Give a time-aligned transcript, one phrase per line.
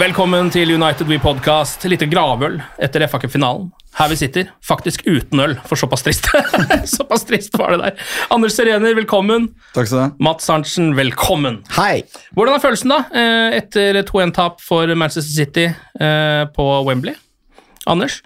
[0.00, 1.82] Velkommen til United We Podcast.
[1.90, 3.66] Lite gravøl etter FA Cup-finalen.
[3.98, 6.28] Her vi sitter, faktisk uten øl, for såpass trist.
[6.94, 8.04] såpass trist var det der.
[8.32, 9.48] Anders Serener, velkommen.
[9.74, 10.10] Takk skal du ha.
[10.30, 11.58] Mats Arntzen, velkommen.
[11.74, 12.04] Hei!
[12.38, 17.18] Hvordan er følelsen da, eh, etter 2-1-tap for Manchester City eh, på Wembley?
[17.90, 18.20] Anders?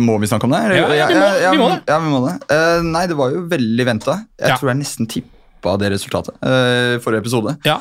[0.00, 0.62] Må vi snakke om det?
[0.80, 1.78] Ja, Ja, vi må- vi må det.
[1.92, 2.36] Ja, vi må det.
[2.48, 4.18] Uh, nei, det var jo veldig venta.
[4.40, 4.56] Jeg Ja.
[4.56, 7.58] tror jeg nesten tippa det resultatet uh, forrige episode.
[7.68, 7.76] Ja.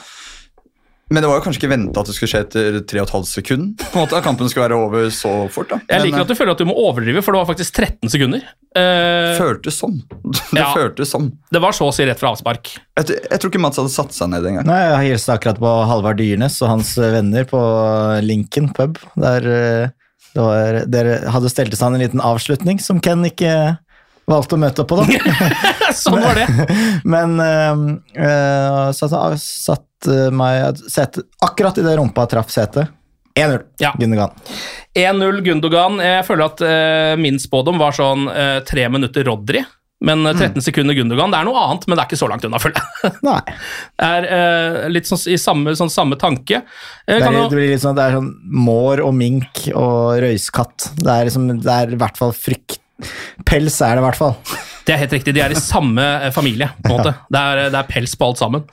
[1.14, 3.75] Men det var jo kanskje ikke venta at det skulle skje etter 3,5 sekund.
[3.92, 5.70] På en måte, At kampen skulle være over så fort.
[5.70, 5.77] da.
[5.86, 8.10] Jeg Men, liker at du føler at du må overdrive, for det var faktisk 13
[8.10, 8.42] sekunder.
[8.76, 9.99] Eh, eh, føltes sånn.
[10.55, 10.71] Det Ja.
[10.73, 11.30] føltes sånn.
[11.54, 12.73] det var så å si rett fra avspark.
[12.98, 14.65] Jeg, jeg tror ikke Mats hadde satt seg ned engang.
[14.65, 17.61] Nei, Jeg hilste akkurat på Halvard Dyrnes og hans venner på
[18.26, 18.98] Lincoln pub.
[19.15, 19.89] Der eh,
[20.36, 23.77] det var, dere hadde stelt i stand en liten avslutning som Ken ikke
[24.30, 24.99] valgte å møte opp på.
[25.02, 25.36] da.
[26.03, 26.67] sånn var det.
[27.15, 27.87] Men uh,
[28.19, 32.93] uh, satt, satt eh, meg sete, akkurat idet rumpa traff setet.
[33.35, 33.61] 1-0.
[33.77, 33.95] Ja.
[33.99, 34.30] Gundogan.
[34.95, 35.99] 1-0 Gundogan.
[35.99, 39.65] Jeg føler at uh, min spådom var sånn eh, tre minutter Rodri.
[40.05, 42.47] Men eh, 13 sekunder Gundogan, det er noe annet, men det er ikke så langt
[42.47, 43.11] unna, føler jeg.
[43.27, 43.41] Nei.
[43.99, 46.64] Det er uh, litt sånn i samme, sånn samme tanke.
[47.03, 48.31] Det kan er, det blir litt sånn, det er sånn
[48.69, 50.91] mår og mink og røyskatt.
[51.02, 52.80] Det er, liksom, det er i hvert fall frykt
[53.45, 54.36] Pels er det i hvert fall.
[54.88, 57.14] det er helt riktig, de er i samme eh, familie, på en måte.
[57.33, 58.64] Det er, det er pels på alt sammen.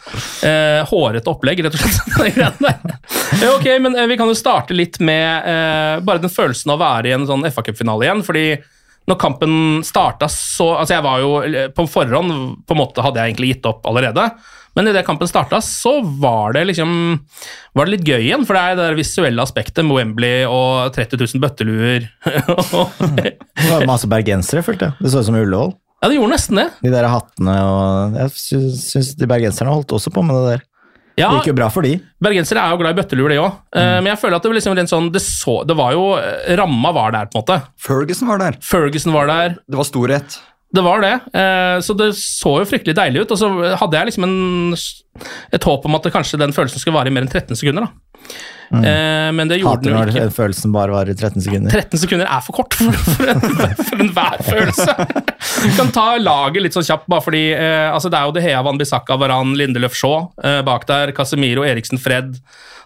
[0.46, 2.92] Eh, hårete opplegg, rett og slett.
[3.42, 6.76] Eh, ok, men eh, vi kan jo starte litt med eh, bare den følelsen av
[6.76, 8.44] å være i en sånn FA Cup-finale igjen, fordi
[9.08, 9.54] når kampen
[9.86, 12.34] starta, så Altså, jeg var jo eh, På forhånd
[12.66, 14.28] på en måte hadde jeg egentlig gitt opp allerede.
[14.76, 16.92] Men idet kampen starta, så var det liksom
[17.76, 18.46] Var det litt gøy igjen.
[18.48, 22.08] For det er det der visuelle aspektet med Wembley og 30 000 bøtteluer.
[23.12, 24.98] Det var masse bergensere, følte jeg.
[25.00, 25.72] Det så ut som Ullevål.
[26.02, 26.66] ja, det gjorde nesten det.
[26.82, 30.62] De der hattene og Jeg syns, de bergenserne holdt også på med det der.
[31.20, 31.98] Ja, Det gikk jo bra for de.
[32.24, 33.58] Bergensere er jo glad i bøtteluer, de òg.
[33.76, 36.54] Men jeg føler at det var liksom rent sånn det, så, det var jo eh,
[36.56, 37.58] Ramma var der, på en måte.
[37.84, 38.56] Ferguson var der.
[38.64, 39.58] Ferguson var der.
[39.68, 40.38] Det var storhet.
[40.72, 41.12] Det var det.
[41.36, 43.34] Eh, Så det så jo fryktelig deilig ut.
[43.34, 44.72] Og så hadde jeg liksom en,
[45.52, 47.88] et håp om at det kanskje den følelsen skulle vare i mer enn 13 sekunder.
[47.88, 48.38] da.
[48.72, 49.34] Mm.
[49.36, 50.32] Men det gjorde Hater den jo ikke.
[50.32, 51.74] følelsen bare varer i 13 sekunder.
[51.74, 53.42] 13 sekunder er for kort for, for, en,
[53.84, 54.94] for enhver følelse.
[55.66, 58.44] Du kan ta laget litt sånn kjapt, bare fordi eh, altså det er jo De
[58.46, 61.12] Hea, Van Bissaka, Varan, Lindeløf Shaw eh, bak der.
[61.12, 62.38] Casemiro, Eriksen, Fred.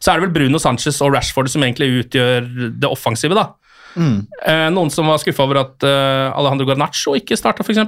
[0.03, 2.51] Så er det vel Bruno Sanchez og Rashford som egentlig utgjør
[2.83, 3.47] det offensive, da.
[3.97, 7.81] Eh, noen som var skuffa over at eh, Alejandro Garnaccio ikke starta, f.eks.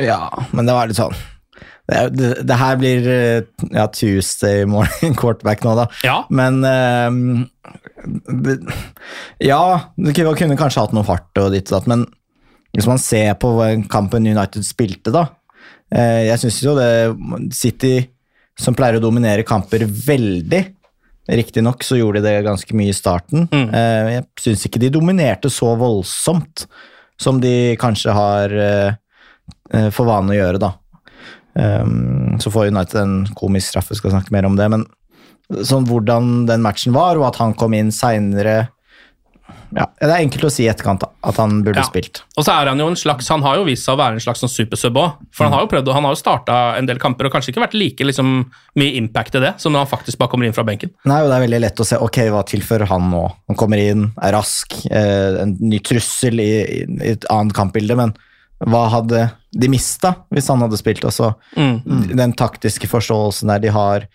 [0.00, 0.20] Ja,
[0.52, 1.14] men det var litt sånn
[1.88, 5.86] Det, det, det her blir eh, ja, Tuesday morning quarterback nå, da.
[6.04, 6.18] Ja.
[6.28, 7.46] Men eh,
[8.44, 8.58] det,
[9.44, 9.62] Ja,
[9.96, 12.06] du kunne kanskje hatt noe fart og ditt og datt, men
[12.76, 13.54] hvis man ser på
[13.88, 15.22] kampen United spilte, da
[15.88, 16.90] Jeg syns jo det
[17.56, 17.94] City,
[18.58, 20.60] som pleier å dominere kamper veldig
[21.26, 23.48] Riktignok så gjorde de det ganske mye i starten.
[23.50, 23.70] Mm.
[24.12, 26.66] jeg syns ikke de dominerte så voldsomt
[27.20, 28.94] som de kanskje har eh,
[29.72, 30.74] eh, for vane å gjøre, da.
[31.56, 34.68] Um, så får United en komisk straffe, skal snakke mer om det.
[34.68, 34.84] Men
[35.64, 38.66] sånn hvordan den matchen var, og at han kom inn seinere
[39.74, 41.86] ja, det er enkelt å si i etterkant at han burde Ja.
[41.88, 42.22] spilt.
[42.36, 44.20] Og så er han jo en slags, han har jo vist seg å være en
[44.20, 45.16] slags sånn supersub òg.
[45.34, 47.64] For han har jo prøvd, han har jo starta en del kamper og kanskje ikke
[47.64, 50.64] vært like liksom, mye impact i det som når han faktisk bare kommer inn fra
[50.64, 50.90] benken.
[51.04, 53.24] Nei, og Det er veldig lett å se ok, hva tilfører han nå.
[53.48, 56.52] Han kommer inn, er rask, eh, en ny trussel i,
[57.02, 58.14] i et annet kampbilde, men
[58.66, 61.04] hva hadde de mista hvis han hadde spilt?
[61.04, 64.06] Altså, Den taktiske forståelsen der de har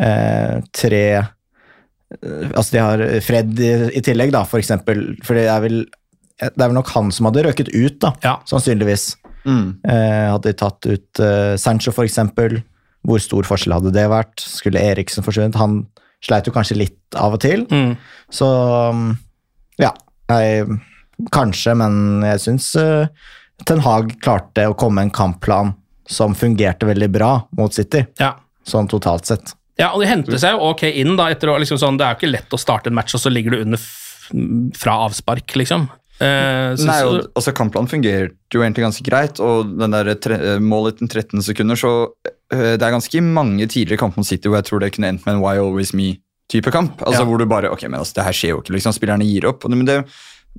[0.00, 1.28] eh, tre
[2.10, 5.12] Altså, de har Fred i, i tillegg, da, for eksempel.
[5.26, 5.80] For det er vel
[6.40, 8.38] det er vel nok han som hadde røket ut, da, Ja.
[8.48, 9.10] sannsynligvis.
[9.44, 9.76] Mm.
[9.84, 12.62] Eh, hadde de tatt ut eh, Sancho, for eksempel,
[13.04, 14.40] hvor stor forskjell hadde det vært?
[14.40, 15.58] Skulle Eriksen forsvunnet?
[15.60, 15.82] Han
[16.24, 17.66] sleit jo kanskje litt av og til.
[17.68, 17.92] Mm.
[18.32, 18.48] Så
[18.88, 19.04] um,
[19.80, 19.92] ja,
[20.32, 20.64] jeg,
[21.32, 23.04] kanskje, men jeg syns uh,
[23.68, 25.74] Ten Hag klarte å komme med en kampplan
[26.08, 28.32] som fungerte veldig bra mot City, Ja.
[28.64, 29.52] sånn totalt sett.
[29.80, 31.30] Ja, og de henter seg jo ok inn, da.
[31.32, 33.32] Etter å, liksom sånn, det er jo ikke lett å starte en match, og så
[33.32, 33.96] ligger du under f
[34.78, 35.88] fra avspark, liksom.
[36.20, 41.00] Eh, Nei, og, altså Kampplanen fungerte jo egentlig ganske greit, og den der tre, målet
[41.00, 41.92] etter 13 sekunder, så
[42.52, 45.24] eh, det er ganske mange tidligere kamper mot City hvor jeg tror det kunne endt
[45.24, 47.00] med en Why Always Me-type kamp.
[47.06, 47.30] Altså Ja.
[47.30, 48.94] Hvor du bare Ok, men altså, det her skjer jo ikke, liksom.
[48.96, 49.64] Spillerne gir opp.
[49.64, 49.98] Og det, men det,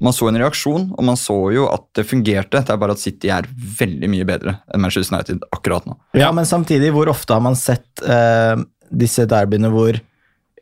[0.02, 2.64] man så en reaksjon, og man så jo at det fungerte.
[2.66, 3.46] Det er bare at City er
[3.80, 6.00] veldig mye bedre enn Manchester United akkurat nå.
[6.18, 8.56] Ja, men samtidig, hvor ofte har man sett eh,
[8.92, 9.98] disse derbyene hvor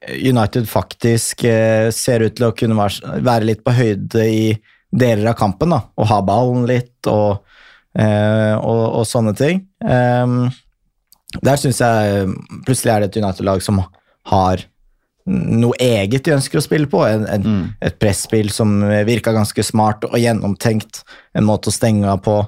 [0.08, 4.44] United faktisk eh, ser ut til å kunne være, litt på høyde i
[4.90, 7.44] deler av kampen, da, og ha ballen litt og,
[8.00, 9.62] eh, og, og sånne ting.
[9.84, 10.48] Ehm,
[11.44, 12.30] der syns jeg
[12.66, 13.84] plutselig er det et United-lag som
[14.32, 14.64] har
[15.30, 17.04] noe eget de ønsker å spille på.
[17.06, 21.04] En, en, Et presspill som virka ganske smart og gjennomtenkt.
[21.38, 22.40] En måte å stenge av på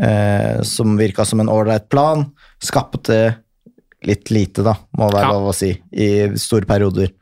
[0.00, 2.24] eh, som virka som en ålreit plan.
[2.62, 3.18] Skapte
[4.08, 5.32] litt lite, da, må det være Ja.
[5.34, 6.08] lov å si, i
[6.40, 7.12] store perioder.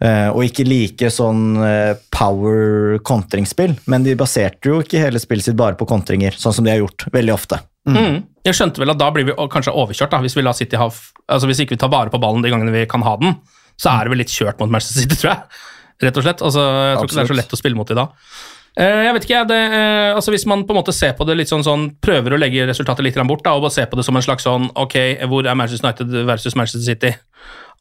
[0.00, 5.44] Uh, og ikke like sånn uh, power kontringsspill, men de baserte jo ikke hele spillet
[5.44, 7.60] sitt bare på kontringer, sånn som de har gjort veldig ofte.
[7.88, 8.22] mm.
[8.48, 10.88] Jeg skjønte vel at da blir vi kanskje overkjørt, da, hvis vi ha
[11.28, 13.36] Altså hvis ikke vi tar vare på ballen de gangene vi kan ha den,
[13.76, 15.60] så er det vel litt kjørt mot Manchester City, tror jeg.
[16.00, 16.40] Rett og slett.
[16.40, 18.06] Altså, jeg tror ikke det er så lett å spille mot i da.
[18.78, 21.36] Eh, Jeg vet ikke, det, eh, altså Hvis man på en måte ser på det
[21.36, 24.04] litt sånn, sånn prøver å legge resultatet litt bort da, og bare ser på det
[24.06, 24.94] som en slags sånn Ok,
[25.26, 27.16] hvor er Manchester United versus Manchester City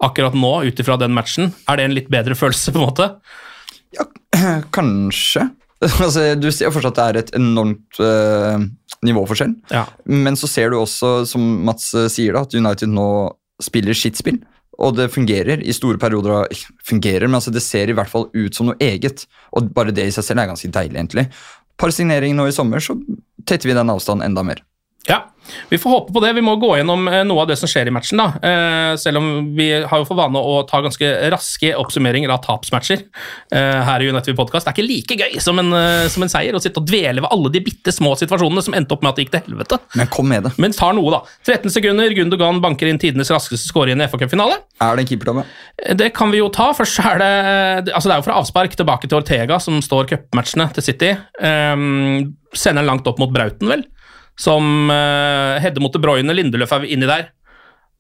[0.02, 1.54] akkurat nå, ut ifra den matchen?
[1.68, 3.10] Er det en litt bedre følelse, på en måte?
[3.96, 4.06] Ja,
[4.76, 5.50] Kanskje.
[6.04, 8.60] Altså, du ser jo fortsatt at det er et enormt uh,
[9.06, 9.54] nivåforskjell.
[9.72, 9.86] Ja.
[10.12, 13.06] Men så ser du også, som Mats eh, sier, da, at United nå
[13.64, 14.42] spiller skittspill.
[14.80, 16.48] Og det fungerer i store perioder.
[16.88, 19.26] fungerer, men altså det ser i hvert fall ut som noe eget.
[19.52, 21.28] Og bare det i seg selv er ganske deilig, egentlig.
[21.80, 22.96] Par signeringer nå i sommer, så
[23.46, 24.64] tetter vi den avstanden enda mer.
[25.08, 25.24] Ja,
[25.70, 26.34] vi får håpe på det.
[26.38, 28.22] Vi må gå gjennom eh, noe av det som skjer i matchen.
[28.22, 28.28] da.
[28.42, 33.04] Eh, selv om vi har jo for vane å ta ganske raske oppsummeringer av tapsmatcher
[33.54, 34.66] eh, her i United Podcast.
[34.68, 35.74] Det er ikke like gøy som en,
[36.10, 38.96] som en seier å sitte og dvele ved alle de bitte små situasjonene som endte
[38.96, 39.80] opp med at det gikk til helvete.
[40.00, 40.54] Men kom med det.
[40.62, 41.22] Men tar noe, da.
[41.48, 44.60] 13 sekunder, Gundogan banker inn tidenes raskeste score i en FA-cupfinale.
[44.84, 45.46] Er det en keepertabbe?
[46.00, 46.72] Det kan vi jo ta.
[46.78, 50.70] Først er det- altså det er jo fra avspark tilbake til Ortega, som står cupmatchene
[50.74, 51.12] til City.
[51.42, 53.84] Um, sender den langt opp mot Brauten, vel.
[54.40, 56.36] Som uh, header mot De Bruyne.
[56.36, 57.30] Lindeløf er inni der.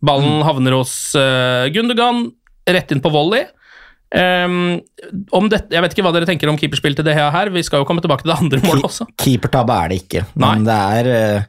[0.06, 2.30] Ballen havner hos uh, Gundogan,
[2.69, 3.47] rett inn på volley.
[4.09, 4.80] Um,
[5.38, 7.51] om dette, jeg vet ikke hva dere tenker om keeperspill til det her.
[7.53, 9.06] Vi skal jo komme tilbake til det andre målet også.
[9.21, 11.47] Keepertabbe er det ikke, men det er eh,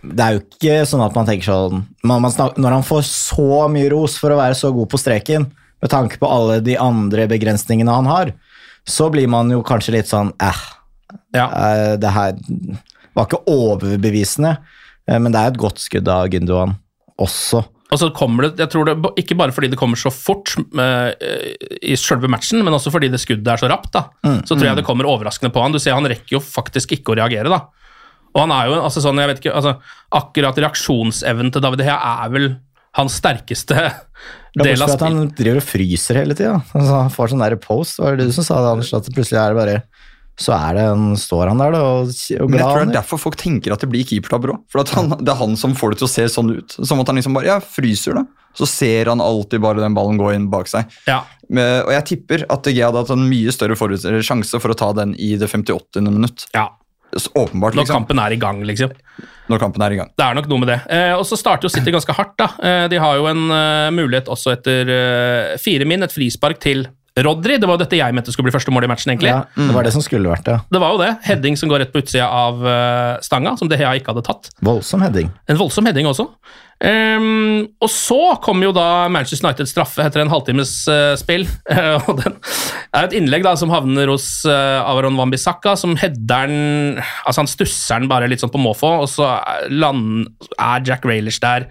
[0.00, 3.04] Det er jo ikke sånn at man tenker sånn man, man snakker, Når han får
[3.06, 5.46] så mye ros for å være så god på streken,
[5.80, 8.34] med tanke på alle de andre begrensningene han har,
[8.88, 10.64] så blir man jo kanskje litt sånn eh,
[11.38, 12.34] eh, Det her
[13.20, 14.56] var ikke overbevisende,
[15.08, 16.78] eh, men det er et godt skudd av Gundogan
[17.20, 17.62] også.
[17.90, 21.10] Og så kommer det, jeg tror det, Ikke bare fordi det kommer så fort uh,
[21.82, 23.90] i selve matchen, men også fordi det skuddet er så rapt.
[23.96, 24.04] da.
[24.22, 24.80] Mm, Så tror jeg mm.
[24.80, 25.74] det kommer overraskende på han.
[25.74, 27.50] Du ser Han rekker jo faktisk ikke å reagere.
[27.50, 27.64] da.
[28.30, 29.74] Og han er jo altså sånn, jeg vet ikke, altså,
[30.20, 32.46] Akkurat reaksjonsevnen til David Hea er vel
[32.98, 33.74] hans sterkeste
[34.58, 35.02] del av spillet.
[35.06, 36.60] han driver og fryser hele tida.
[36.70, 37.98] Altså, han får sånn der post.
[37.98, 38.94] Var det du som sa det, Anders?
[38.94, 39.76] At plutselig er det bare
[40.40, 42.96] Så er det en, står han der da, og, og Men jeg tror det er
[42.96, 44.62] derfor folk tenker at det blir keepertabber òg.
[44.72, 46.76] For han, det er han som får det til å se sånn ut.
[46.80, 48.24] Som at han liksom bare ja, fryser, da.
[48.56, 50.88] Så ser han alltid bare den ballen gå inn bak seg.
[51.06, 51.20] Ja.
[51.52, 53.76] Men, og jeg tipper at G hadde hatt en mye større
[54.24, 56.02] sjanse for å ta den i det 58.
[56.08, 56.48] minutt.
[56.56, 56.70] Ja.
[57.16, 58.00] Så åpenbart, Når liksom.
[58.00, 58.92] kampen er i gang, liksom.
[59.50, 60.12] Når kampen er i gang.
[60.14, 60.78] Det er nok noe med det.
[60.94, 62.36] Eh, og så starter jo City ganske hardt.
[62.38, 62.48] da.
[62.62, 66.86] Eh, de har jo en uh, mulighet også etter uh, fire min, et frispark til
[67.18, 67.58] Rodri.
[67.58, 69.32] Det var jo dette jeg mente skulle bli første mål i matchen, egentlig.
[69.32, 70.56] Ja, det var det som skulle vært det.
[70.70, 71.10] Det var jo det.
[71.26, 74.50] Heading som går rett på utsida av eh, stanga, som De Hea ikke hadde tatt.
[74.64, 75.32] Voldsom heading.
[75.50, 76.30] En voldsom heading også.
[76.80, 81.44] Um, og så kom jo da Manchester United straffe etter en halvtimes uh, spill.
[82.06, 86.96] og den er et innlegg da som havner hos uh, Avaron Wambisaka, som header den
[87.00, 89.34] Altså, han stusser den bare litt sånn på måfå, og så
[89.68, 91.68] land, er Jack Railish der.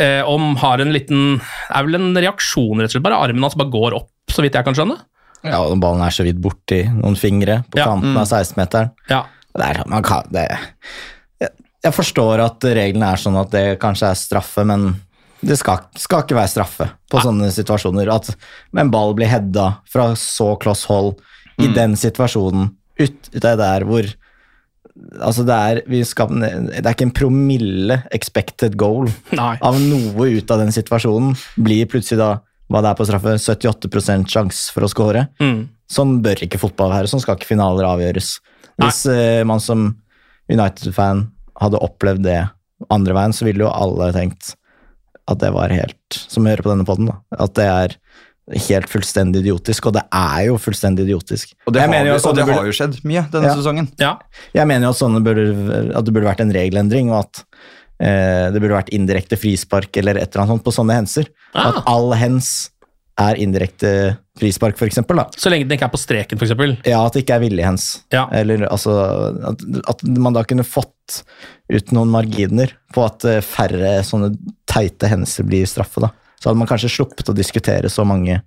[0.00, 1.34] Eh, om har en liten
[1.68, 3.04] er vel en reaksjon, rett og slett.
[3.04, 4.98] Bare armen hans bare går opp, så vidt jeg kan skjønne.
[5.42, 7.88] Ja, og ballen er så vidt borti noen fingre på Ja.
[7.90, 8.92] kanten av 16-meteren.
[9.10, 9.24] Ja.
[9.90, 10.46] Man kan, det,
[11.42, 11.50] jeg,
[11.84, 14.94] jeg forstår at reglene er sånn at det kanskje er straffe, men
[15.42, 18.08] det skal, skal ikke være straffe på sånne situasjoner.
[18.14, 18.30] At
[18.78, 21.16] en ball blir heada fra så kloss hold
[21.60, 22.70] i den situasjonen,
[23.02, 24.06] ut, det der hvor
[25.24, 29.54] Altså, det er, vi skal, det er ikke en promille expected goal Nei.
[29.64, 31.32] av noe ut av den situasjonen.
[31.64, 32.26] Blir plutselig da,
[32.72, 35.26] hva det er på straffe, 78% sjanse for å score.
[35.42, 35.66] Mm.
[35.92, 38.34] Sånn bør ikke fotball være, sånn skal ikke finaler avgjøres.
[38.80, 39.90] Hvis uh, man som
[40.50, 41.26] United-fan
[41.60, 42.40] hadde opplevd det
[42.90, 44.54] andre veien, så ville jo alle tenkt
[45.30, 47.92] at det var helt, som hører på denne podden, da, at det er
[48.66, 51.52] helt fullstendig idiotisk, og det er jo fullstendig idiotisk.
[51.68, 53.54] Og det, har, jo og det burde- har jo skjedd mye denne Ja.
[53.54, 53.86] sesongen.
[54.02, 54.16] Ja.
[54.52, 55.44] Jeg mener jo at, sånne burde,
[55.94, 57.44] at det burde vært en regelendring, og at
[58.02, 61.28] det burde vært indirekte frispark eller et eller annet sånt på sånne henser.
[61.54, 61.68] Ah.
[61.70, 62.72] At all hens
[63.20, 63.92] er indirekte
[64.38, 65.20] frispark, for eksempel.
[65.20, 65.26] Da.
[65.36, 66.54] Så lenge den ikke er på streken, f.eks.
[66.88, 67.88] Ja, at det ikke er villig hens.
[68.14, 68.24] Ja.
[68.34, 68.94] Eller altså
[69.52, 71.20] at, at man da kunne fått
[71.72, 74.32] ut noen marginer på at eh, færre sånne
[74.70, 76.12] teite hendelser blir straffe, da.
[76.40, 78.40] Så hadde man kanskje sluppet å diskutere så mange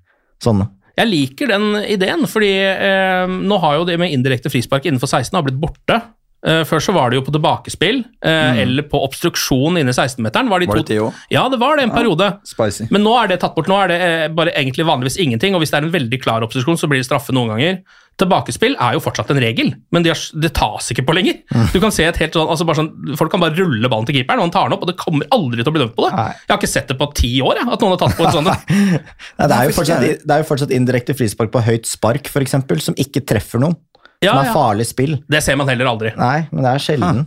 [0.43, 0.67] sånne.
[0.95, 5.35] Jeg liker den ideen, fordi eh, nå har jo det med indirekte frispark innenfor 16
[5.35, 5.99] har blitt borte.
[6.45, 8.59] Eh, før så var det jo på tilbakespill, mm.
[8.61, 10.51] eller på obstruksjon inne i 16-meteren.
[10.51, 11.25] Var det det òg?
[11.33, 12.35] Ja, det var det en periode.
[12.45, 12.85] Spicy.
[12.93, 13.69] Men nå er det tatt bort.
[13.71, 16.45] Nå er det eh, bare egentlig vanligvis ingenting, og hvis det er en veldig klar
[16.45, 17.79] obstruksjon, så blir det straffe noen ganger.
[18.15, 21.41] Tilbakespill er jo fortsatt en regel, men det, er- det tas ikke på lenger.
[21.73, 24.15] Du kan se et helt sånn, altså bare sånn, Folk kan bare rulle ballen til
[24.21, 26.05] keeperen, og han tar den opp, og det kommer aldri til å bli dømt på
[26.05, 26.13] det.
[26.15, 26.29] Nei.
[26.45, 28.37] Jeg har ikke sett det på ti år, jeg, at noen har tatt på en
[28.37, 28.47] sånn.
[28.53, 32.79] Nei, det, er fortsatt, det er jo fortsatt indirekte frispark på høyt spark, for eksempel,
[32.85, 33.75] som ikke treffer noen.
[34.23, 34.53] Ja, som er ja.
[34.55, 35.17] farlig spill.
[35.29, 36.13] Det ser man heller aldri.
[36.17, 37.25] Nei, men det er sjelden.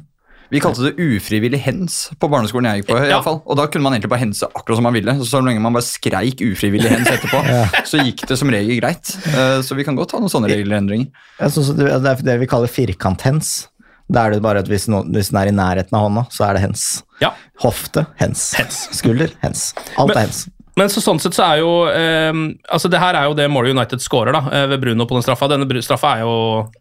[0.49, 2.97] Vi kalte det ufrivillig hens på barneskolen jeg gikk på.
[3.05, 3.19] i Ja.
[3.21, 3.43] fall.
[3.45, 5.13] Og da kunne man egentlig bare hense akkurat som man ville.
[5.21, 7.43] Så, så lenge man bare skreik ufrivillig hens etterpå,
[7.91, 9.13] så gikk det som regel greit.
[9.29, 11.11] Eh, Så vi kan godt ha noen sånne regelendringer.
[11.39, 13.69] Det er det vi kaller firkanthens.
[14.09, 16.47] Da er det bare at hvis, noen, hvis den er i nærheten av hånda, så
[16.49, 17.03] er det hens.
[17.21, 17.35] Ja.
[17.61, 18.55] Hofte, hens.
[18.57, 18.87] Hens.
[18.97, 19.75] Skulder, hens.
[19.99, 20.47] Alt Men- er hens.
[20.79, 23.75] Men så, sånn sett så er jo eh, altså Det her er jo det målet
[23.75, 25.49] United scorer da, eh, ved Bruno på den straffa.
[25.51, 26.37] Denne straffa er jo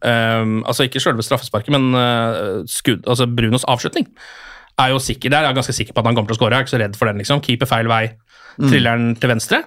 [0.05, 4.09] eh, altså ikke selve straffesparket, men eh, skudd, altså Brunos avslutning
[4.77, 5.33] er jo sikker.
[5.33, 6.53] Der Jeg er ganske sikker på at han kommer til å score.
[6.53, 7.17] Jeg er ikke så redd for den.
[7.23, 7.41] liksom.
[7.41, 8.03] Keeper feil vei,
[8.61, 9.63] triller den til venstre.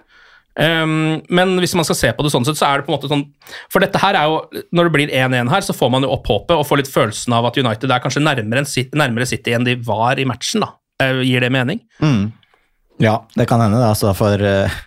[0.60, 2.96] Um, men hvis man skal se på det sånn sett, så er det på en
[2.96, 3.22] måte sånn
[3.70, 4.40] For dette her er jo
[4.74, 7.36] Når det blir 1-1 her, så får man jo opp håpet og får litt følelsen
[7.36, 10.66] av at United er kanskje nærmere, en nærmere City enn de var i matchen.
[10.66, 10.72] da.
[11.00, 11.84] Uh, gir det mening?
[13.00, 14.80] Ja, det kan hende, det, altså, for eh,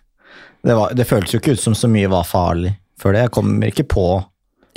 [0.64, 3.26] det, var, det føltes jo ikke ut som så mye var farlig før det.
[3.26, 4.06] Jeg kommer ikke på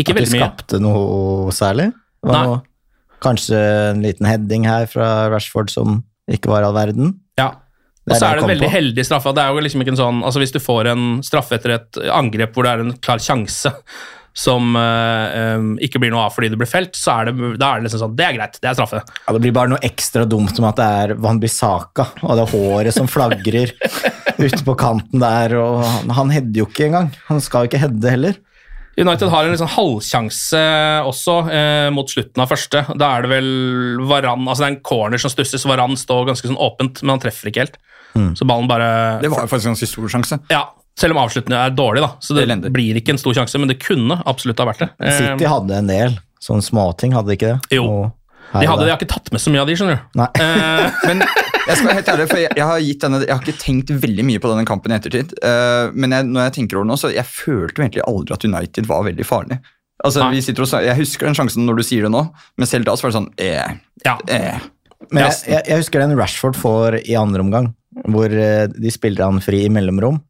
[0.00, 0.86] Ikke at de skapte mye.
[0.88, 1.90] noe særlig.
[2.24, 2.64] Det var noe,
[3.22, 3.60] kanskje
[3.92, 6.02] en liten heading her fra Rashford som
[6.32, 7.14] ikke var all verden.
[7.38, 7.52] Ja.
[8.06, 8.74] Og så er det en veldig på.
[8.76, 9.32] heldig straffe.
[9.34, 11.98] Det er jo liksom ikke en sånn, altså Hvis du får en straffe etter et
[12.14, 13.72] angrep hvor det er en klar sjanse
[14.36, 17.70] som eh, eh, ikke blir noe av fordi det blir felt, så er det, da
[17.72, 19.00] er det liksom sånn Det er greit, det er straffe.
[19.24, 22.48] Ja, det blir bare noe ekstra dumt med at det er Van Bissaka og det
[22.52, 23.72] håret som flagrer
[24.36, 25.56] ute på kanten der.
[25.56, 27.08] og Han, han header jo ikke engang.
[27.30, 28.36] Han skal jo ikke heade heller.
[28.96, 30.60] United har en liksom halvsjanse
[31.04, 32.84] også eh, mot slutten av første.
[32.96, 33.50] Da er det vel
[34.08, 35.64] Varan, altså det er en corner som stusses.
[35.68, 37.80] Varan står ganske sånn åpent, men han treffer ikke helt.
[38.36, 40.38] Så ballen bare Det var jo faktisk en ganske stor sjanse.
[40.48, 40.62] Ja,
[41.00, 42.12] selv om avslutningen er dårlig, da.
[42.24, 42.72] Så det Elendig.
[42.74, 44.92] blir ikke en stor sjanse, men det kunne absolutt ha vært det.
[45.00, 47.76] Eh, City hadde en del sånne småting, hadde de ikke det?
[47.78, 48.12] Jo.
[48.52, 50.20] Her de hadde, det, de har ikke tatt med så mye av de, skjønner du.
[50.20, 50.28] Nei.
[50.40, 51.24] Eh, Men
[51.66, 53.90] jeg skal være helt ærlig, for jeg, jeg, har gitt denne, jeg har ikke tenkt
[54.04, 55.32] veldig mye på denne kampen i ettertid.
[55.42, 58.36] Uh, men jeg, når jeg tenker over det nå, så jeg følte jo egentlig aldri
[58.36, 59.58] at United var veldig farlig.
[60.04, 60.36] Altså, Nei.
[60.36, 62.22] vi sitter og, Jeg husker den sjansen når du sier det nå,
[62.60, 64.14] men selv da så var det sånn eh, ja.
[64.28, 64.62] eh.
[65.08, 67.70] Men jeg, jeg, jeg husker den Rashford får i andre omgang,
[68.12, 70.20] hvor eh, de spiller han fri i mellomrom,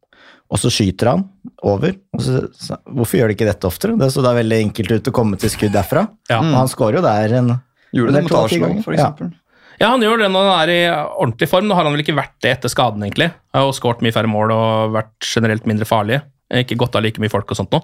[0.47, 1.25] og så skyter han
[1.67, 1.95] over.
[2.15, 3.97] Og så, så, hvorfor gjør de ikke dette oftere?
[3.99, 6.05] Det så da veldig enkelt ut å komme til skudd derfra.
[6.31, 6.39] Ja.
[6.39, 7.57] Og han skårer jo der en
[7.95, 9.07] Gjorde det mot Arsenal, for Ja.
[9.07, 9.33] eksempel.
[9.79, 11.67] Ja, han gjør det når han er i ordentlig form.
[11.69, 13.29] Nå har han vel ikke vært det etter skaden, egentlig.
[13.53, 16.21] Jo skåret mye færre mål og vært generelt mindre farlig.
[16.47, 17.81] Ikke godt av like mye folk og sånt nå.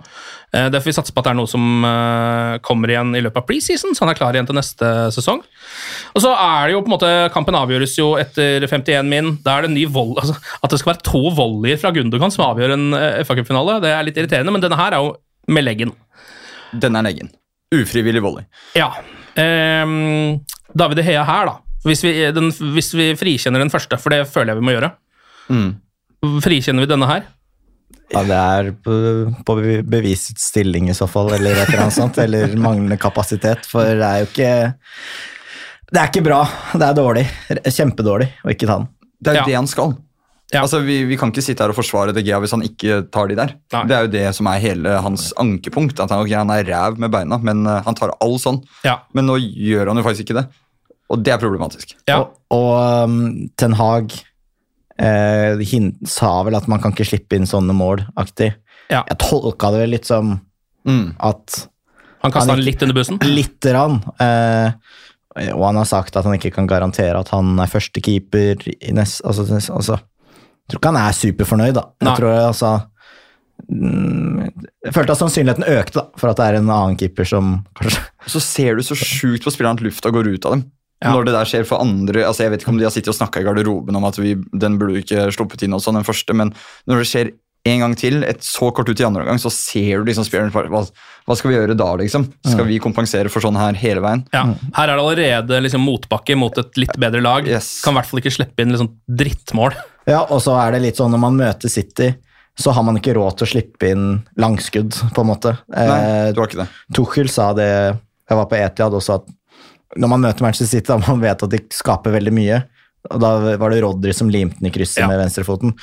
[0.55, 3.41] Eh, Derfor vi satser på at det er noe som eh, kommer igjen i løpet
[3.41, 5.41] av preseason, så han er klar igjen til neste sesong.
[6.15, 9.33] Og så er det jo på en måte Kampen avgjøres jo etter 51 min.
[9.43, 12.31] Da er det en ny vold, altså, At det skal være to volleyer fra Gundogan
[12.31, 15.11] som avgjør en eh, FA Cup-finale, det er litt irriterende, men denne her er jo
[15.51, 15.91] med leggen.
[16.71, 17.33] Den er leggen.
[17.75, 18.47] Ufrivillig volley.
[18.79, 18.93] Ja.
[19.35, 20.39] Um,
[20.77, 21.59] David Hea her, da.
[21.83, 24.93] Hvis vi, den, hvis vi frikjenner den første, for det føler jeg vi må gjøre.
[26.43, 27.25] Frikjenner vi denne her?
[28.11, 28.93] Ja, det er på,
[29.47, 29.55] på
[29.89, 32.17] bevisets stilling i så fall, eller et eller annet sånt.
[32.21, 34.49] Eller manglende kapasitet, for det er jo ikke
[35.93, 36.41] Det er ikke bra.
[36.73, 37.23] Det er dårlig.
[37.69, 38.89] Kjempedårlig å ikke ta den.
[39.23, 39.45] Det er jo Ja.
[39.51, 39.95] det han skal.
[40.53, 43.31] Altså, vi, vi kan ikke sitte her og forsvare De Gea hvis han ikke tar
[43.31, 43.55] de der.
[43.73, 43.83] Nei.
[43.89, 45.97] Det er jo det som er hele hans ankepunkt.
[46.03, 48.59] At han, okay, han er ræv med beina, men eh, han tar all sånn.
[48.85, 48.99] Ja.
[49.17, 50.45] Men nå gjør han jo faktisk ikke det.
[51.09, 51.95] Og det er problematisk.
[52.09, 52.19] ja.
[52.21, 54.13] Og, og um, Ten Hag
[54.99, 58.53] eh, hin, sa vel at man kan ikke slippe inn sånne mål, aktig.
[58.91, 59.03] Ja.
[59.07, 60.39] Jeg tolka det vel litt som
[60.83, 61.15] Mm.
[61.19, 61.67] at
[62.23, 63.19] Han kasta den litt under bussen.
[63.23, 64.01] Lite grann.
[64.19, 64.71] Eh,
[65.53, 69.23] og han har sagt at han ikke kan garantere at han er førstekeeper i nest...
[69.25, 71.85] Altså, altså, jeg tror ikke han er superfornøyd, da.
[72.03, 72.11] Nei.
[72.11, 72.69] Jeg tror altså
[73.67, 74.51] mm,
[74.85, 78.03] Jeg følte at sannsynligheten økte da, for at det er en annen keeper som kanskje
[78.35, 80.63] Så ser du så sjukt på spilleren at lufta går ut av dem.
[81.03, 81.11] Ja.
[81.11, 83.17] Når det der skjer for andre altså Jeg vet ikke om de har sittet og
[83.19, 86.31] snakka i garderoben om at vi, den burde ikke sluppet inn, og sånn, den første,
[86.33, 86.53] men
[86.87, 87.31] når det skjer
[87.65, 90.51] en gang til, et så kort ut i andre omgang, så ser du liksom spilleren
[90.51, 92.25] hva, hva skal vi gjøre da, liksom?
[92.43, 94.25] Skal vi kompensere for sånn her hele veien?
[94.35, 94.41] Ja.
[94.75, 97.47] Her er det allerede liksom motbakke mot et litt bedre lag.
[97.47, 97.77] Yes.
[97.85, 99.75] Kan i hvert fall ikke slippe inn liksom drittmål.
[100.03, 102.09] Ja, og så er det litt sånn når man møter City,
[102.59, 105.53] så har man ikke råd til å slippe inn langskudd, på en måte.
[105.71, 106.65] Nei, Eh, du har ikke det.
[106.97, 109.31] Tuchel sa det Jeg var på Etiad og sa at
[109.97, 112.61] når man møter Manchester City, da man vet at de skaper veldig mye.
[113.11, 115.07] Og Da var det Rodry som limte den i krysset Ja.
[115.11, 115.73] med venstrefoten.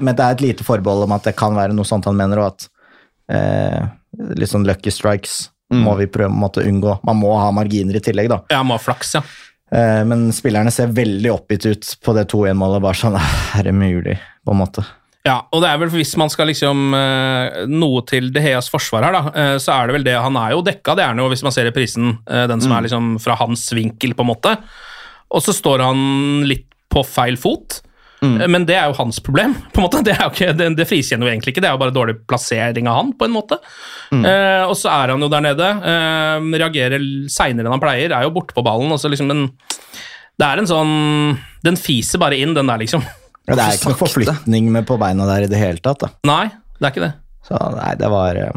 [0.00, 2.42] Men det er et lite forbehold om at det kan være noe sånt han mener,
[2.42, 2.68] og at
[3.30, 3.84] eh,
[4.34, 7.00] litt sånn lucky strikes må vi prøve å unngå.
[7.06, 8.40] Man må ha marginer i tillegg, da.
[8.50, 9.22] Ja, må ha flaks, ja.
[9.74, 12.82] Eh, men spillerne ser veldig oppgitt ut på det 2-1-målet.
[12.84, 13.16] Bare sånn
[13.58, 14.84] Er det mulig, på en måte?
[15.26, 19.08] Ja, og det er vel hvis man skal liksom eh, Noe til De Heas forsvar
[19.08, 21.22] her, da, eh, så er det vel det Han er jo dekka, det er han
[21.22, 22.14] jo hvis man ser reprisen.
[22.30, 24.54] eh, den som er liksom fra hans vinkel, på en måte.
[25.34, 27.80] Og så står han litt på feil fot.
[28.22, 28.38] Mm.
[28.48, 29.56] Men det er jo hans problem.
[29.72, 30.04] på en måte.
[30.06, 32.16] Det, er jo ikke, det, det frikjenner jo egentlig ikke, det er jo bare dårlig
[32.30, 33.12] plassering av han.
[33.18, 33.58] på en måte.
[34.14, 35.72] Eh, og så er han jo der nede.
[35.92, 38.94] Eh, reagerer seinere enn han pleier, er jo borte på ballen.
[38.94, 39.48] og så liksom den,
[40.38, 43.02] Det er en sånn Den fiser bare inn, den der, liksom.
[43.46, 46.00] Ja, det er ikke noe forflytning med på beina der i det hele tatt.
[46.02, 46.08] da.
[46.26, 46.48] Nei,
[46.80, 47.14] det er ikke det.
[47.46, 48.50] Så nei, det var, eh,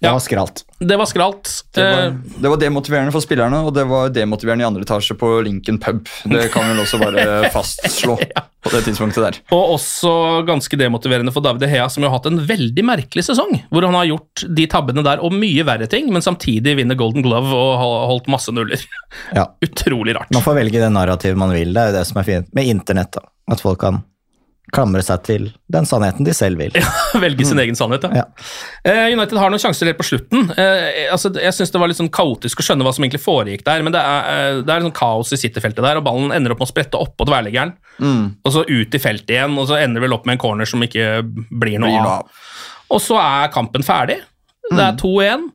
[0.00, 0.12] det Ja.
[0.12, 0.64] var skralt.
[0.80, 1.50] Det var skralt.
[1.72, 5.14] Det var, Eh, det var demotiverende for spillerne, og det var demotiverende i andre etasje
[5.16, 6.08] på Lincoln pub.
[6.28, 8.16] Det kan vel også bare fastslå
[8.64, 9.38] på det tidspunktet der.
[9.52, 13.62] Og også ganske demotiverende for David Hea, som jo har hatt en veldig merkelig sesong.
[13.70, 17.22] Hvor han har gjort de tabbene der og mye verre ting, men samtidig vinner Golden
[17.24, 18.80] Glove og har holdt masse nuller.
[19.36, 19.46] Ja.
[19.64, 20.32] Utrolig rart.
[20.32, 21.72] Man får velge det narrativet man vil.
[21.76, 23.12] Det er jo det som er fint med internett.
[23.12, 23.20] da.
[23.52, 24.02] At folk kan
[24.72, 26.72] klamre seg til den sannheten de selv vil.
[27.24, 28.22] Velge sin egen sannhet, ja.
[28.22, 28.24] Ja.
[28.88, 30.48] Eh, United har noen sjanser helt på slutten.
[30.56, 33.64] Eh, altså, jeg syns det var litt sånn kaotisk å skjønne hva som egentlig foregikk
[33.66, 36.54] der, men det er, eh, det er sånn kaos i City-feltet der, og ballen ender
[36.56, 40.00] opp med å sprette oppå tverrleggeren, og så ut i feltet igjen, og så ender
[40.00, 42.24] det vel opp med en corner som ikke blir noe Blir noe av.
[42.24, 42.30] av.
[42.96, 44.18] Og så er kampen ferdig.
[44.72, 45.50] Det er 2-1.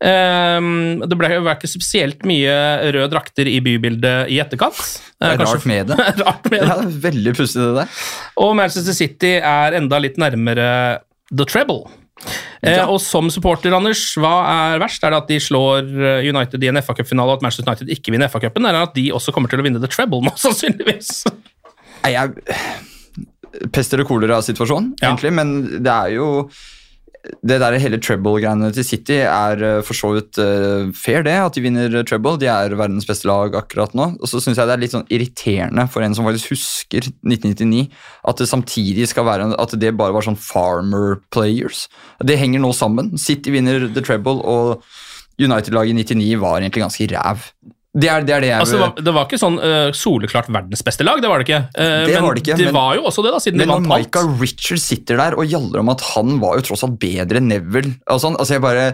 [0.00, 2.54] Ehm, det ble jo ikke spesielt mye
[2.94, 4.78] røde drakter i bybildet i etterkant.
[5.20, 5.98] Det er kanskje- rart med det.
[6.24, 6.68] rart med det.
[6.70, 6.76] Ja,
[7.10, 7.96] veldig pussig det der.
[8.40, 10.68] Og Manchester City er enda litt nærmere
[11.30, 11.84] the treble.
[12.60, 14.32] Eh, og som supporter, Anders, hva
[14.74, 15.04] er verst?
[15.04, 18.12] Er det at de slår eh, United i en FA-cupfinale, og at Manchester United ikke
[18.12, 21.22] vinner FA-cupen, eller at de også kommer til å vinne the treble, nå, sannsynligvis?
[22.04, 22.34] Nei, jeg
[23.74, 25.08] Pest eller kolera-situasjon, Ja.
[25.10, 25.48] egentlig, men
[25.82, 26.26] det er jo
[27.20, 31.34] det der hele treble-greiene til City er eh, for så vidt eh, fair, det.
[31.36, 32.38] At de vinner eh, treble.
[32.40, 34.06] De er verdens beste lag akkurat nå.
[34.16, 37.90] Og så syns jeg det er litt sånn irriterende for en som faktisk husker 1999,
[38.32, 41.88] at det samtidig skal være At det bare var sånn farmer players.
[42.24, 43.12] Det henger nå sammen.
[43.20, 44.80] City vinner the treble, og
[45.40, 47.50] United-laget i 99 var egentlig ganske ræv.
[47.90, 50.46] Det er det, er det jeg Altså, det, var, det var ikke sånn uh, soleklart
[50.54, 51.58] verdens beste lag, det var det ikke.
[51.74, 53.66] Uh, Det men var det ikke, det men- var jo også det, da, siden Men
[53.66, 54.04] de vant alt.
[54.04, 57.50] Michael Richards sitter der og gjaller om at han var jo tross alt bedre enn
[57.50, 58.84] Neville sånn, altså jeg bare,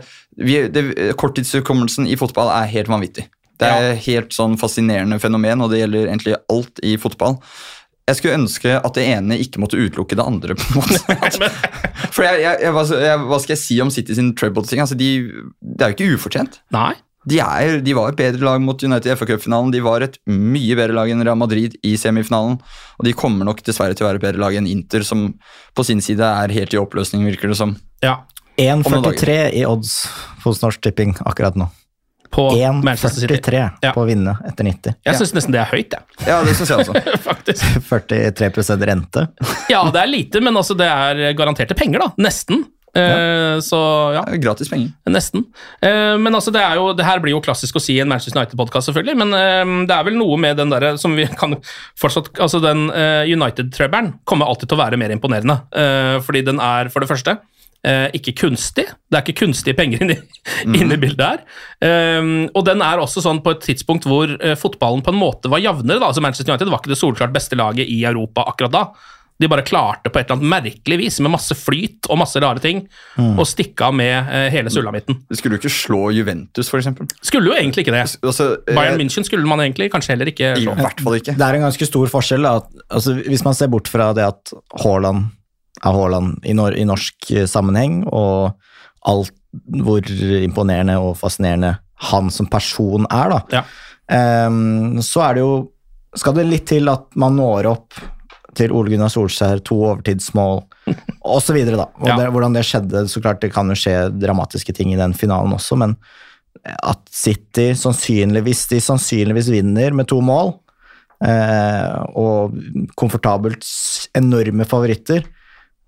[0.40, 0.87] vi, det,
[1.20, 3.26] Korttidshukommelsen i fotball er helt vanvittig.
[3.61, 7.38] Det er helt sånn fascinerende fenomen, og det gjelder egentlig alt i fotball.
[8.06, 10.54] Jeg skulle ønske at det ene ikke måtte utelukke det andre.
[10.54, 11.48] på en måte.
[12.14, 12.72] For jeg, jeg, jeg,
[13.26, 14.78] hva skal jeg si om City sin treble-ting?
[14.85, 15.09] Altså, de,
[15.61, 16.61] det er jo ikke ufortjent.
[16.76, 16.92] Nei.
[17.26, 19.72] De, er, de var et bedre lag mot United i FA-cupfinalen.
[19.74, 22.60] De var et mye bedre lag enn Real Madrid i semifinalen.
[23.00, 25.32] Og de kommer nok dessverre til å være et bedre lag enn Inter, som
[25.74, 27.74] på sin side er helt i oppløsning, virker det som.
[28.04, 28.20] Ja.
[28.56, 30.06] 1,43 i odds
[30.46, 31.66] hos Norsk Tipping akkurat nå.
[32.30, 32.46] På
[32.82, 33.34] Manchester City.
[33.40, 33.92] 1,43 Ja.
[33.94, 34.94] på å vinne etter 90.
[35.06, 36.26] Jeg syns nesten det er høyt, jeg.
[36.26, 37.02] Ja, det synes jeg også.
[37.26, 37.66] Faktisk.
[38.38, 39.26] 43 rente.
[39.70, 42.08] Ja, det er lite, men altså, det er garanterte penger, da.
[42.26, 42.64] Nesten.
[42.96, 43.78] Eh, Så
[44.16, 44.90] ja, Gratis penger.
[45.11, 45.44] nesten.
[45.82, 48.40] Eh, Men altså, det jo, det her blir jo klassisk å si i en Manchester
[48.40, 51.56] United-podkast, selvfølgelig, men eh, det er vel noe med den derre som vi kan
[52.00, 52.88] fortsatt Altså, den
[53.37, 57.37] United-trøbbelen kommer alltid til å være mer imponerende, eh, fordi den er, for det første
[57.87, 58.87] eh, ikke kunstig.
[59.11, 60.16] Det er ikke kunstige penger inni,
[60.96, 61.42] i bildet her.
[62.56, 66.02] Og den er også sånn på et tidspunkt hvor fotballen på en måte var jevnere.
[66.02, 68.85] Altså Manchester United var ikke det solklart beste laget i Europa akkurat da.
[69.38, 72.62] De bare klarte på et eller annet merkelig vis, med masse flyt og masse rare
[72.64, 72.79] ting,
[73.20, 75.18] å stikke av med eh, hele sulamitten.
[75.37, 77.11] Skulle jo ikke slå Juventus, eksempel.
[77.20, 78.05] Skulle jo egentlig ikke det.
[78.25, 80.77] Altså, eh, Bayern München skulle man egentlig kanskje heller ikke I slå.
[80.81, 81.37] hvert fall ikke.
[81.37, 82.49] Det er en ganske stor forskjell.
[82.49, 82.85] Da.
[82.88, 85.27] Altså, hvis man ser bort fra det at Haaland
[85.85, 88.57] er Haaland i, nor i norsk eh, sammenheng, og
[89.07, 89.35] alt
[89.85, 90.01] hvor
[90.40, 91.77] imponerende og fascinerende
[92.11, 93.62] han som person er, da, Ja.
[94.49, 95.55] um, så er det jo
[96.16, 97.96] Skal det litt til at man når opp
[98.57, 100.62] til Ole Gunnar Solskjær, to overtidsmål
[101.37, 101.59] osv.
[101.61, 101.88] Ja.
[102.16, 105.55] det, hvordan det skjedde, så klart det kan jo skje dramatiske ting i den finalen
[105.57, 105.97] også, men
[106.64, 110.55] at City sannsynligvis, de sannsynligvis vinner med to mål,
[111.25, 112.57] eh, og
[112.99, 113.66] komfortabelt
[114.19, 115.27] enorme favoritter,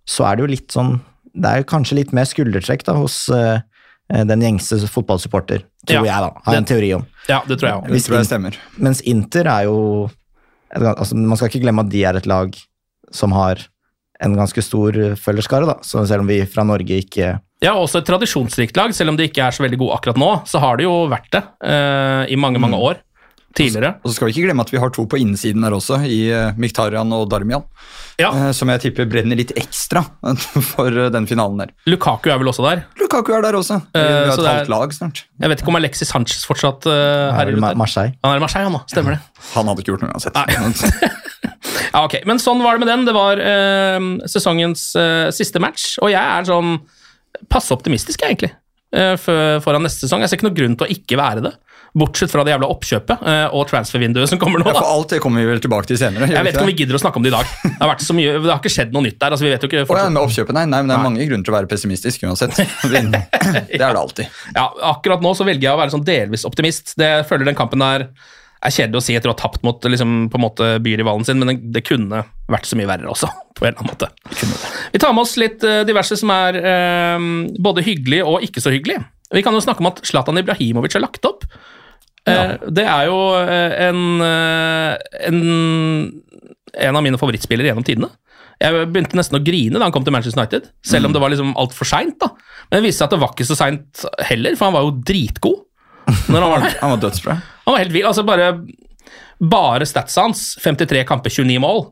[0.08, 0.94] så er det jo litt sånn
[1.38, 3.60] Det er jo kanskje litt mer skuldertrekk da, hos eh,
[4.08, 6.42] den gjengse fotballsupporter, tror Ja, jeg, da.
[6.46, 7.02] Har jeg en teori om.
[7.28, 8.56] Ja, det tror jeg òg.
[8.80, 9.76] Mens Inter er jo
[10.74, 12.54] altså, Man skal ikke glemme at de er et lag
[13.14, 13.62] som har
[14.20, 15.76] en ganske stor følgerskare, da.
[15.86, 18.92] Så selv om vi fra Norge ikke Ja, også et tradisjonsrikt lag.
[18.94, 21.30] Selv om de ikke er så veldig gode akkurat nå, så har de jo vært
[21.34, 23.00] det eh, i mange, mange år
[23.58, 23.90] tidligere.
[24.02, 26.18] Og så skal vi ikke glemme at vi har to på innsiden her også, i
[26.60, 27.64] Miktarian og Darmian.
[28.18, 30.00] Ja, eh, Som jeg tipper brenner litt ekstra
[30.72, 31.70] for eh, den finalen der.
[31.86, 32.80] Lukaku er vel også der.
[32.98, 33.80] Lukaku er der også.
[33.94, 35.24] Vi Eh, har uh, et er- halvt lag snart.
[35.40, 36.94] Jeg vet ikke om Alexis Sanchez fortsatt uh,
[37.38, 37.74] er der.
[37.78, 38.16] Marseille.
[38.24, 38.82] Han er i Marseille, han da.
[38.90, 39.20] Stemmer det.
[39.54, 41.14] Han hadde ikke gjort noe uansett.
[41.88, 43.04] Ja, ok, Men sånn var det med den.
[43.08, 46.74] Det var uh, sesongens eh, siste match, og jeg er sånn
[47.48, 48.50] passe optimistisk, egentlig,
[48.92, 50.20] eh, foran neste sesong.
[50.24, 51.52] Jeg ser ikke noe grunn til å ikke være det,
[51.96, 54.68] bortsett fra det jævla oppkjøpet eh, og transfervinduet som kommer nå.
[54.68, 56.28] Ja, for alt det kommer vi vel tilbake til senere.
[56.30, 57.52] Jeg vet ikke om vi gidder å snakke om det i dag.
[57.64, 59.36] Det har mye, det har ikke skjedd noe nytt der.
[59.36, 61.46] altså vi vet jo ikke oh, ja, oppkjøpet, nei, nei, men Det er mange grunner
[61.48, 62.58] til å være pessimistisk uansett.
[62.88, 64.40] Det er det alltid.
[64.56, 66.96] Ja, akkurat nå så velger jeg å være sånn delvis optimist.
[66.98, 68.08] Det jeg føler den kampen der
[68.58, 71.38] er kjedelig å si etter å ha tapt mot liksom, på en måte byrivalen sin,
[71.38, 74.72] men det, det kunne vært så mye verre også, på en eller annen måte.
[74.94, 77.28] Vi tar med oss litt eh, diverse som er eh,
[77.62, 78.98] både hyggelig og ikke så hyggelig.
[79.34, 81.44] Vi kan jo snakke om at Zlatan Ibrahimovic har lagt opp.
[82.26, 84.96] Eh, det er jo eh, en, eh,
[85.28, 86.22] en
[86.78, 88.10] en av mine favorittspillere gjennom tidene.
[88.60, 91.30] Jeg begynte nesten å grine da han kom til Manchester United, selv om det var
[91.32, 92.20] liksom altfor seint.
[92.68, 94.92] Men det viste seg at det var ikke så seint heller, for han var jo
[95.08, 95.62] dritgod.
[96.28, 96.76] Når han, var der.
[96.82, 97.34] Han var dødsbra.
[97.66, 98.06] han var helt vill.
[98.08, 98.46] Altså bare,
[99.40, 101.82] bare statsa hans, 53 kamper, 29 mål,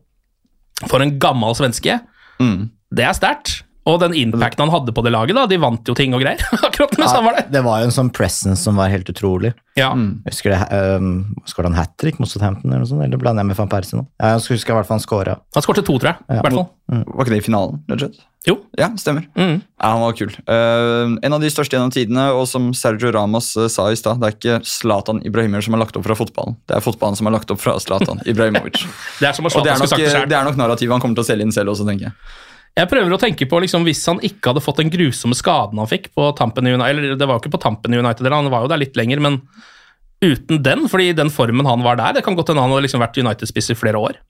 [0.87, 2.01] for en gammel svenske,
[2.41, 2.67] Mm.
[2.93, 3.63] det er sterkt.
[3.87, 6.41] Og den impacten han hadde på det laget, da, de vant jo ting og greier.
[6.59, 7.45] akkurat mens han var der.
[7.55, 9.53] Det var jo en sånn presence som var helt utrolig.
[9.79, 9.93] Ja.
[9.95, 11.11] Jeg husker det, um,
[11.47, 13.05] Skåra han hat trick mot Southampton, eller noe sånt?
[13.07, 14.07] Eller blander jeg med van Persie nå?
[14.19, 15.37] Ja, Jeg husker i hvert fall han skåra.
[15.55, 16.19] Han skårte to, tror jeg.
[16.27, 16.43] i Ja.
[16.43, 16.67] hvert fall.
[16.89, 17.79] Var ikke det i finalen?
[17.91, 18.19] Legit?
[18.47, 18.57] Jo.
[18.79, 19.25] Ja, stemmer.
[19.39, 19.57] Mm.
[19.83, 20.35] Ja, Han var kul.
[20.51, 24.19] Uh, en av de største gjennom tidene, og som Sergio Ramos uh, sa i stad,
[24.23, 26.59] det er ikke Zlatan Ibrahimovic som er lagt opp fra fotballen.
[26.67, 28.83] Det er fotballen som er lagt opp fra Zlatan Ibrahimovic.
[29.23, 30.29] Det er som om og det Zlatan er, nok, sagt det selv.
[30.31, 32.19] det er nok narrativet han kommer til å selge inn selv også, tenker jeg.
[32.77, 35.89] Jeg prøver å tenke på liksom, hvis han ikke hadde fått den grusomme skaden han
[35.89, 38.53] fikk på tampen i United, eller det var jo ikke på tampen i United, han
[38.53, 39.41] var jo der litt lenger, men
[40.21, 43.01] uten den, fordi den formen han var der, det kan godt hende han hadde liksom
[43.01, 44.21] vært United-spiss i flere år.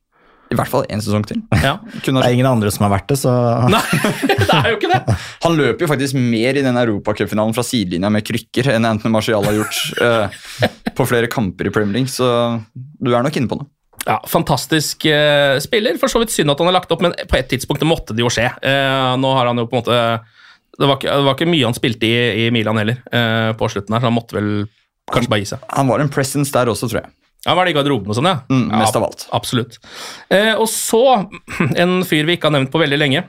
[0.46, 1.40] I hvert fall én sesong til.
[1.58, 1.74] Ja.
[2.06, 3.34] Kunne Det er ingen andre som har vært det, så
[3.74, 3.82] Nei,
[4.30, 5.16] det er jo ikke det!
[5.46, 9.46] Han løper jo faktisk mer i den europacupfinalen fra sidelinja med krykker enn Anthony Martial
[9.46, 13.58] har gjort uh, på flere kamper i Premier League, så du er nok inne på
[13.58, 13.72] noe.
[14.06, 15.98] Ja, Fantastisk eh, spiller.
[15.98, 18.22] For så vidt synd at han har lagt opp, men på et tidspunkt måtte det
[18.22, 18.46] jo skje.
[18.62, 20.00] Eh, nå har han jo på en måte
[20.76, 23.68] Det var ikke, det var ikke mye han spilte i, i Milan heller, eh, på
[23.72, 24.50] slutten her, så han måtte vel
[25.12, 25.64] kanskje bare gi seg.
[25.72, 27.14] Han var en presence der også, tror jeg.
[27.46, 28.40] Ja, Var det i garderoben og sånn, ja?
[28.50, 29.24] Mm, mest ja, av alt.
[29.34, 29.78] Absolutt.
[30.34, 31.02] Eh, og så
[31.82, 33.24] en fyr vi ikke har nevnt på veldig lenge.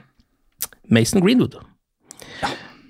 [0.92, 1.58] Mason Greenwood.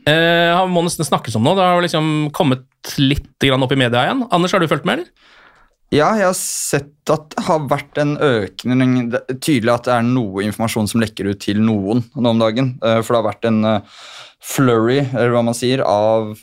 [0.08, 1.54] Eh, han må nesten snakkes om nå.
[1.58, 2.64] Det har liksom kommet
[3.00, 4.24] litt grann opp i media igjen.
[4.32, 5.34] Anders, har du fulgt med, eller?
[5.88, 9.06] Ja, jeg har sett at det har vært en økning
[9.40, 12.74] Tydelig at det er noe informasjon som lekker ut til noen nå om dagen.
[12.84, 14.02] eh, For det har vært en eh,
[14.44, 16.34] flurry, eller hva man sier, av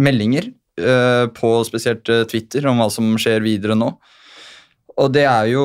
[0.00, 3.88] meldinger eh, på spesielt Twitter om hva som skjer videre nå.
[5.00, 5.64] Og det er jo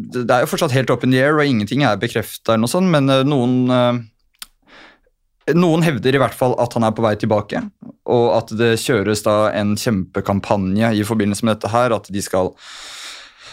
[0.00, 4.08] Det er jo fortsatt helt up in the air, og ingenting er bekrefta, men noen
[5.56, 7.62] noen hevder i hvert fall at han er på vei tilbake,
[8.10, 12.52] og at det kjøres da en kjempekampanje i forbindelse med dette her, at de skal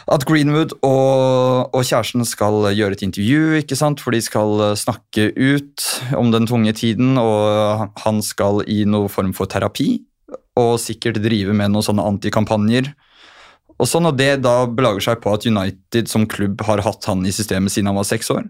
[0.08, 4.00] at Greenwood og, og kjæresten skal gjøre et intervju, ikke sant?
[4.00, 9.34] for de skal snakke ut om den tunge tiden, og han skal i noen form
[9.36, 9.98] for terapi,
[10.58, 12.88] og sikkert drive med noen sånne antikampanjer.
[13.78, 17.28] Og sånn, og det da belager seg på at United som klubb har hatt han
[17.28, 18.48] i systemet siden han var seks år,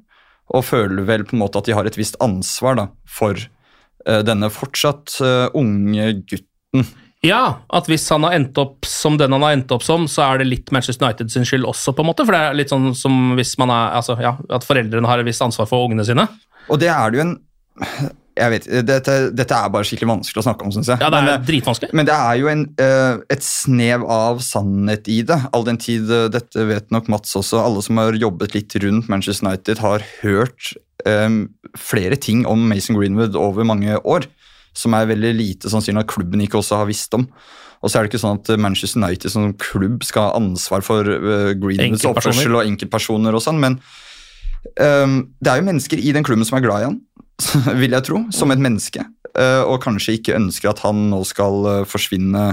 [0.54, 4.22] og føler vel på en måte at de har et visst ansvar da, for uh,
[4.26, 6.88] denne fortsatt uh, unge gutten.
[7.26, 10.24] Ja, at hvis han har endt opp som den han har endt opp som, så
[10.28, 12.28] er det litt Manchester United sin skyld også, på en måte.
[12.28, 15.28] For det er litt sånn som hvis man er Altså, ja, at foreldrene har et
[15.28, 16.28] visst ansvar for ungene sine.
[16.70, 17.36] Og det er det jo en
[18.38, 21.02] jeg vet, dette, dette er bare skikkelig vanskelig å snakke om, syns jeg.
[21.02, 21.89] Ja, det er men, dritvanskelig.
[21.97, 25.39] men det er jo en, eh, et snev av sannhet i det.
[25.58, 29.10] All den tid, eh, dette vet nok Mats også, alle som har jobbet litt rundt
[29.12, 30.73] Manchester United, har hørt
[31.06, 31.45] um,
[31.78, 34.28] flere ting om Mason Greenwood over mange år.
[34.78, 37.26] Som er veldig lite sannsynlig at klubben ikke også har visst om.
[37.82, 41.06] Og så er det ikke sånn at Manchester United som klubb skal ha ansvar for
[41.06, 43.78] eh, Greenwoods oppførsel og enkeltpersoner og sånn, men
[44.82, 46.97] um, det er jo mennesker i den klubben som er glad i han,
[47.82, 49.04] vil jeg tro, som et menneske.
[49.38, 52.45] eh, og kanskje ikke ønsker at han nå skal eh, forsvinne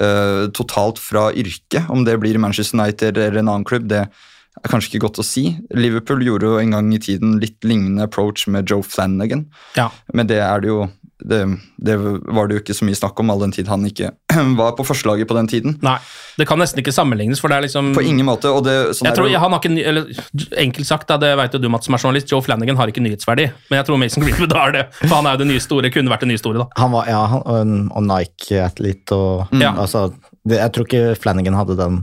[0.00, 1.88] eh, totalt fra yrket.
[1.92, 5.26] Om det blir Manchester United eller en annen klubb, det er kanskje ikke godt å
[5.26, 5.44] si.
[5.76, 9.90] Liverpool gjorde jo en gang i tiden litt lignende approach med Joe Flanagan, Ja.
[10.14, 10.88] men det er det jo
[11.18, 11.38] det,
[11.82, 14.10] det var det jo ikke så mye snakk om all den tid han ikke
[14.60, 15.74] var på forslaget på den tiden.
[15.82, 15.96] Nei,
[16.38, 18.52] det kan nesten ikke sammenlignes, for det er liksom På ingen måte.
[18.54, 20.06] og det, sånn jeg tror, han har ikke, eller
[20.62, 23.02] Enkelt sagt, da, det vet jo du, Mats, som er journalist, Joe Flanagan har ikke
[23.02, 23.48] nyhetsverdi.
[23.70, 26.12] Men jeg tror Mason Greenwood har det, for han er jo det nye store, kunne
[26.14, 26.62] vært det nye store.
[26.62, 26.68] da.
[26.82, 29.74] Han var, ja, han, og, og Nike-athlete og Ja.
[29.74, 30.12] altså,
[30.46, 31.98] det, Jeg tror ikke Flanagan hadde den.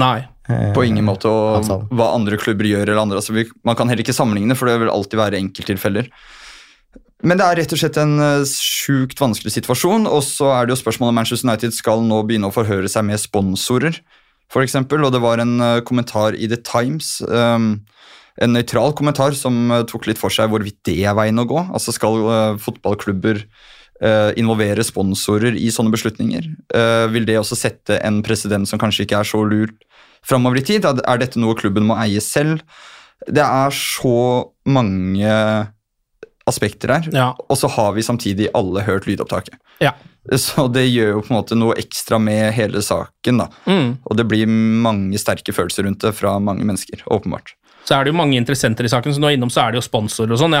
[0.00, 0.24] Nei.
[0.48, 1.82] eh, På ingen måte, og Altså.
[1.92, 2.88] hva andre klubber gjør.
[2.88, 6.08] eller andre, altså vi, Man kan heller ikke sammenligne, for det vil alltid være enkelttilfeller.
[7.26, 10.06] Men det er rett og slett en uh, sjukt vanskelig situasjon.
[10.06, 13.08] Og så er det jo spørsmålet om Manchester United skal nå begynne å forhøre seg
[13.08, 13.98] med sponsorer,
[14.48, 14.76] f.eks.
[14.78, 17.72] Og det var en uh, kommentar i The Times, um,
[18.38, 21.64] en nøytral kommentar, som uh, tok litt for seg hvorvidt det er veien å gå.
[21.66, 22.22] Altså skal
[22.62, 23.44] fotballklubber
[24.38, 26.44] involvere sponsorer i sånne beslutninger?
[27.10, 29.74] Vil det også sette en president som kanskje ikke er så lurt
[30.22, 30.86] framover i tid?
[30.86, 32.62] Er dette noe klubben må eie selv?
[33.26, 34.12] Det er så
[34.70, 35.32] mange
[36.48, 37.08] aspekter her.
[37.14, 37.28] Ja.
[37.48, 39.58] Og så har vi samtidig alle hørt lydopptaket.
[39.84, 39.94] Ja.
[40.36, 43.40] Så det gjør jo på en måte noe ekstra med hele saken.
[43.44, 43.48] da.
[43.64, 43.94] Mm.
[44.04, 47.04] Og det blir mange sterke følelser rundt det fra mange mennesker.
[47.06, 47.54] åpenbart.
[47.88, 49.84] Så er det jo mange interessenter i saken, så nå innom så er det jo
[49.86, 50.56] sponsorer og sånn.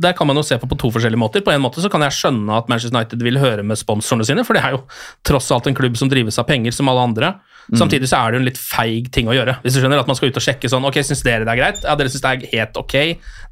[0.00, 1.44] Der kan man jo se på på to forskjellige måter.
[1.44, 4.44] På en måte så kan jeg skjønne at Manchester United vil høre med sponsorene sine,
[4.48, 4.82] for det er jo
[5.28, 7.32] tross alt en klubb som drives av penger, som alle andre.
[7.76, 9.58] Samtidig så er det jo en litt feig ting å gjøre.
[9.62, 11.60] Hvis du skjønner at man skal ut og sjekke sånn Ok, syns dere det er
[11.60, 11.84] greit?
[11.86, 12.94] Ja, dere syns det er helt ok.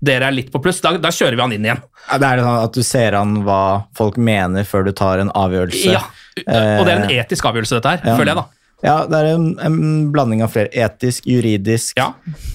[0.09, 0.81] Dere er litt på pluss.
[0.83, 1.83] Da, da kjører vi han inn igjen.
[2.09, 3.61] Ja, det er sånn at du ser an hva
[3.99, 5.93] folk mener før du tar en avgjørelse.
[5.93, 6.03] Ja.
[6.49, 8.17] Og det er en etisk avgjørelse, dette her, Ja.
[8.19, 8.47] føler jeg, da.
[8.85, 9.79] Ja, det er en, en
[10.15, 10.71] blanding av flere.
[10.71, 12.13] Etisk, juridisk, Ja.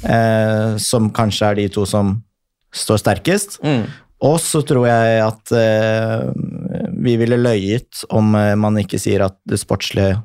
[0.08, 2.16] eh, som kanskje er de to som
[2.74, 3.58] står sterkest.
[3.64, 3.84] Mm.
[4.24, 6.30] Og så tror jeg at eh,
[7.04, 10.16] vi ville løyet om eh, man ikke sier at det sportslige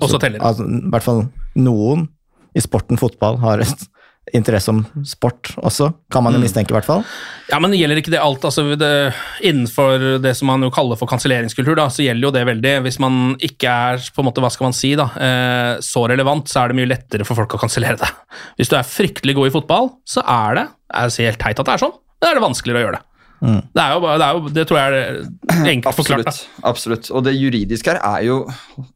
[0.00, 0.40] Også teller.
[0.40, 1.20] Altså, I hvert fall
[1.60, 2.08] noen
[2.56, 3.84] i sporten fotball har et
[4.32, 6.44] interesse om sport også, kan man jo Mm.
[6.46, 7.02] mistenke i hvert fall.
[7.50, 8.40] Ja, men gjelder ikke det alt?
[8.46, 12.44] altså det, Innenfor det som man jo kaller for kanselleringskultur, da, så gjelder jo det
[12.46, 12.82] veldig.
[12.86, 16.46] Hvis man ikke er på en måte, hva skal man si da, eh, så relevant,
[16.48, 18.08] så er det mye lettere for folk å kansellere deg.
[18.56, 21.66] Hvis du er fryktelig god i fotball, så er det Jeg sier helt teit at
[21.66, 23.06] det er sånn, men er det vanskeligere å gjøre det.
[23.42, 25.16] Det, er jo, det, er jo, det tror jeg er
[25.74, 26.28] enkelt forklart.
[26.30, 26.64] Absolutt.
[26.70, 27.08] absolutt.
[27.10, 28.36] Og det juridiske her er jo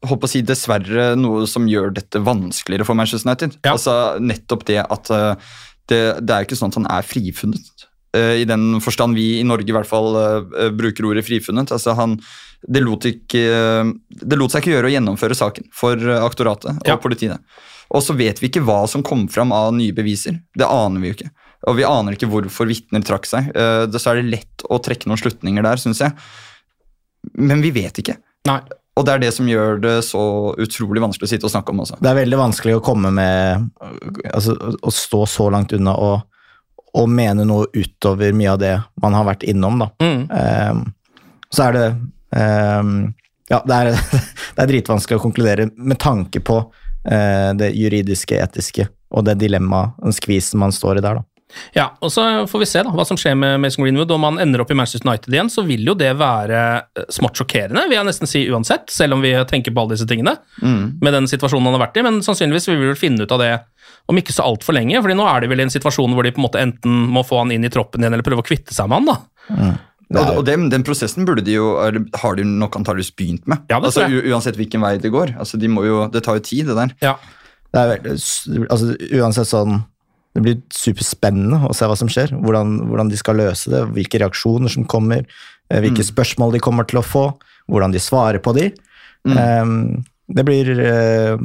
[0.07, 3.57] håper å si, dessverre noe som gjør dette vanskeligere for Manchester United.
[3.65, 3.73] Ja.
[3.75, 5.53] Altså Nettopp det at eh,
[5.91, 7.87] det, det er jo ikke sånn at han er frifunnet.
[8.15, 11.73] Eh, I den forstand vi i Norge i hvert fall eh, bruker ordet frifunnet.
[11.75, 12.15] Altså han,
[12.67, 13.43] det, lot ikke,
[14.23, 16.95] det lot seg ikke gjøre å gjennomføre saken for aktoratet og Ja.
[17.03, 17.43] politiet.
[17.91, 20.39] Og så vet vi ikke hva som kom fram av nye beviser.
[20.55, 21.29] Det aner vi jo ikke.
[21.67, 23.51] Og vi aner ikke hvorfor vitner trakk seg.
[23.51, 26.15] Eh, Så er det lett å trekke noen slutninger der, syns jeg.
[27.35, 28.17] Men vi vet ikke.
[28.47, 28.61] Nei.
[28.97, 30.21] Og det er det som gjør det så
[30.57, 31.99] utrolig vanskelig å sitte og snakke om også.
[32.01, 33.67] Det er veldig vanskelig å komme med
[34.31, 36.23] altså, Å stå så langt unna og,
[36.97, 39.91] og mene noe utover mye av det man har vært innom, da.
[40.01, 40.23] Mm.
[40.33, 40.81] Um,
[41.53, 41.85] så er det
[42.33, 42.97] um,
[43.53, 43.91] Ja, det er,
[44.57, 49.93] det er dritvanskelig å konkludere med tanke på uh, det juridiske, etiske og det dilemmaet,
[50.01, 51.36] den skvisen man står i der, da.
[51.73, 54.11] Ja, og så får vi se da, hva som skjer med Mason Greenwood.
[54.11, 57.39] Om han ender opp i Manchester United igjen, så vil jo det være eh, smått
[57.39, 60.35] sjokkerende, vil jeg nesten si uansett, selv om vi tenker på alle disse tingene,
[61.01, 62.05] med den situasjonen han har vært i.
[62.07, 63.51] Men sannsynligvis vil vi vel finne ut av det
[64.07, 66.31] om ikke så altfor lenge, fordi nå er de vel i en situasjon hvor de
[66.35, 68.75] på en måte enten må få han inn i troppen igjen, eller prøve å kvitte
[68.75, 69.71] seg med han, da.
[70.07, 73.65] Og, og den, den prosessen burde de jo, eller har de nok antakeligvis begynt med.
[73.71, 75.33] Ja, altså, Uansett hvilken vei det går.
[75.35, 76.93] Altså, de må jo, det tar jo tid, det der.
[77.03, 77.17] Ja.
[77.75, 79.81] det er altså, uansett sånn
[80.37, 82.35] Det blir superspennende å se hva som skjer.
[82.37, 85.25] Hvordan, hvordan de skal løse det, hvilke reaksjoner som kommer,
[85.71, 87.25] hvilke hvilke spørsmål de kommer til å få,
[87.67, 88.69] hvordan de svarer på de.
[89.27, 89.71] Eh,
[90.37, 91.39] det blir uh,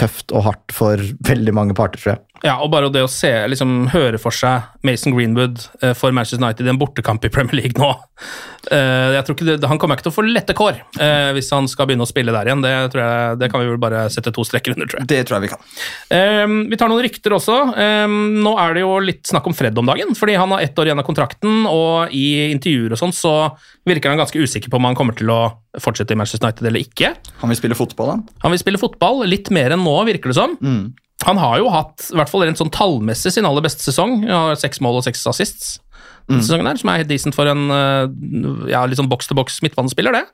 [0.00, 2.35] tøft og hardt for veldig mange parter, tror jeg.
[2.44, 6.42] Ja, og bare det å se, liksom høre for seg Mason Greenwood eh, for Manchester
[6.42, 7.88] United i en bortekamp i Premier League nå
[8.70, 11.48] eh, jeg tror ikke det, Han kommer ikke til å få lette kår eh, hvis
[11.54, 12.64] han skal begynne å spille der igjen.
[12.64, 15.10] Det, tror jeg, det kan vi vel bare sette to strekker under, tror jeg.
[15.12, 15.64] Det tror jeg vi kan.
[16.18, 17.56] Eh, vi tar noen rykter også.
[17.86, 20.76] Eh, nå er det jo litt snakk om Fred om dagen, fordi han har ett
[20.78, 23.34] år igjen av kontrakten, og i intervjuer og sånn så
[23.88, 25.40] virker han ganske usikker på om han kommer til å
[25.82, 27.14] fortsette i Manchester United eller ikke.
[27.42, 28.28] Han vil spille fotball, han.
[28.44, 30.56] Han vil spille fotball, litt mer enn nå, virker det som.
[31.24, 34.18] Han har jo hatt, i hvert fall rent sånn tallmessig, sin aller beste sesong.
[34.26, 35.78] Han har seks mål og seks assists.
[36.28, 40.12] Denne Sesongen her, Som er helt decent for en eh, ja, litt sånn boks-til-boks midtbanespiller,
[40.16, 40.24] det.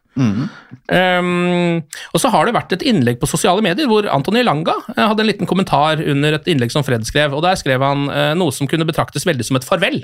[0.93, 1.79] Um,
[2.13, 5.23] og så har det vært et innlegg på sosiale medier hvor Antony Langa eh, hadde
[5.25, 8.53] en liten kommentar under et innlegg som Fred skrev, og der skrev han uh, noe
[8.55, 10.03] som kunne betraktes veldig som et farvel.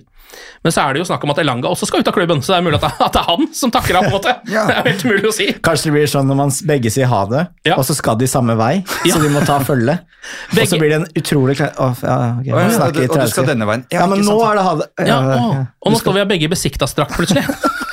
[0.64, 2.54] Men så er det jo snakk om at Elanga også skal ut av klubben, så
[2.54, 4.36] det er mulig at det, er han som takker av, på en måte.
[4.52, 4.66] Ja.
[4.68, 5.46] Det er helt umulig å si.
[5.64, 7.78] Kanskje det blir sånn når man begge sier ha det, Ja.
[7.80, 8.74] og så skal de samme vei,
[9.08, 9.14] Ja.
[9.16, 9.98] så de må ta følge.
[10.58, 11.70] Og så blir det en utrolig klar...
[11.80, 13.84] Oh, ja, ok, Å, nå ja, og du- og du skal denne veien.
[13.88, 14.42] Ja, Ja, men nå sant.
[14.50, 14.86] er det ha det.
[14.98, 15.60] Ja, Ja, å, ja.
[15.78, 17.44] Og nå står vi begge i Besiktas-drakt plutselig.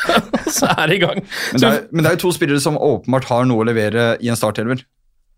[0.58, 1.22] så er det i gang.
[1.54, 4.14] Men det, er, men det er jo to spillere som åpenbart har noe å levere
[4.24, 4.82] i en startelver.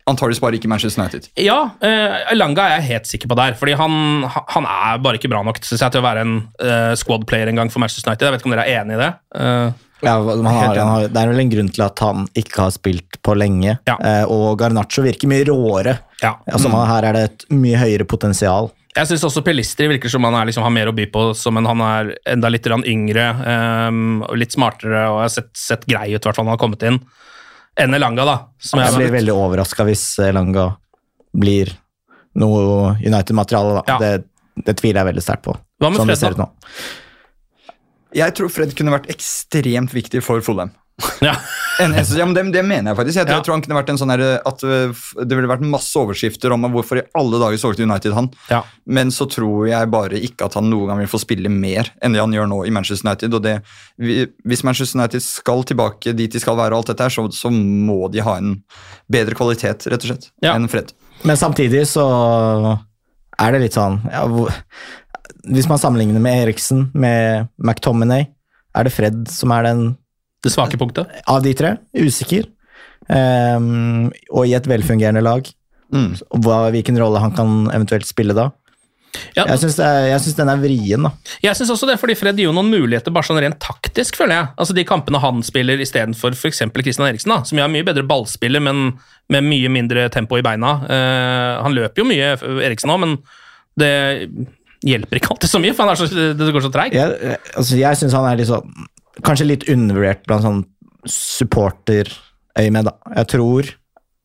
[0.08, 1.26] Antakeligvis bare ikke Manchester United.
[1.44, 3.58] Ja, uh, Langa er jeg helt sikker på der.
[3.60, 6.94] fordi han, han er bare ikke bra nok synes jeg, til å være en uh,
[6.96, 8.24] squad-player en gang for Manchester United.
[8.24, 9.12] Jeg vet ikke om dere er enig i det?
[9.36, 12.60] Uh, Ja, man har, han har, det er vel en grunn til at han ikke
[12.62, 13.72] har spilt på lenge.
[13.88, 13.96] Ja.
[13.98, 15.96] Uh, og Garnaccio virker mye råere.
[16.22, 16.36] ja.
[16.46, 18.70] Altså, man, her er det et mye høyere potensial.
[18.98, 21.22] Jeg syns også Pelistri virker som han er, liksom, har mer å by på,
[21.54, 26.08] men han er enda litt yngre um, og litt smartere og har sett, sett grei
[26.10, 26.98] ut, i hvert fall når han har kommet inn,
[27.78, 28.36] enn Elanga, da.
[28.58, 30.72] Som Jeg jeg, blir veldig overraska hvis Elanga
[31.38, 31.70] blir
[32.38, 33.78] noe United-materiale.
[33.78, 33.84] da.
[33.86, 33.98] Ja.
[34.02, 35.54] Det, det tviler jeg veldig sterkt på.
[35.78, 37.76] Hva med sånn Fred, da?
[38.18, 40.72] Jeg tror Fred kunne vært ekstremt viktig for Fulham.
[41.22, 41.36] Ja.
[41.78, 43.16] En, ja, men det, det mener jeg faktisk.
[43.20, 43.36] Jeg, tror- Ja.
[43.38, 46.50] jeg tror han kunne vært en sånn her, at øh, Det ville vært masse overskrifter
[46.50, 48.26] om hvorfor i alle dager solgte United han.
[48.50, 48.64] Ja.
[48.84, 52.16] Men så tror jeg bare ikke at han noen gang vil få spille mer enn
[52.16, 53.36] det han gjør nå i Manchester United.
[53.38, 53.52] og det,
[54.42, 57.52] Hvis Manchester United skal tilbake dit de skal være, og alt dette her, så, så
[57.54, 58.56] må de ha en
[59.06, 60.56] bedre kvalitet rett og slett, Ja.
[60.58, 60.90] enn Fred.
[61.22, 62.08] Men samtidig så
[63.38, 64.50] er det litt sånn ja, hvor,
[65.46, 68.26] Hvis man sammenligner med Eriksen, med McTominay,
[68.74, 69.86] er det Fred som er den
[70.44, 71.10] Det svake punktet.
[71.26, 71.76] av de tre?
[71.98, 72.46] Usikker.
[73.08, 75.46] Um, og i et velfungerende lag.
[75.94, 76.12] Mm.
[76.44, 78.50] Hva, hvilken rolle han kan eventuelt spille da.
[79.34, 81.10] Ja, Jeg syns, syns den er vrien, da.
[81.42, 84.36] Jeg synes også det, fordi Fred gir jo noen muligheter bare sånn rent taktisk, føler
[84.36, 84.50] jeg.
[84.60, 86.60] Altså De kampene han spiller istedenfor f.eks.
[86.76, 88.92] Christian Eriksen, da, som jo er mye bedre ballspiller, men
[89.32, 90.74] med mye mindre tempo i beina.
[90.84, 92.34] Uh, han løper jo mye,
[92.68, 93.16] Eriksen òg, men
[93.80, 93.92] det
[94.86, 96.98] hjelper ikke alltid så mye, for så, det går så treigt.
[96.98, 98.86] Jeg, altså, jeg syns han er litt sånn
[99.26, 100.64] Kanskje litt undervurdert blant sånn
[101.08, 102.92] supporterøyemed, da.
[103.20, 103.62] Jeg tror,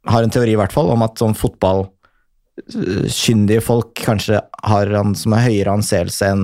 [0.10, 4.36] har en teori i hvert fall, om at sånn fotballkyndige folk kanskje
[4.68, 6.44] har han som er høyere anseelse enn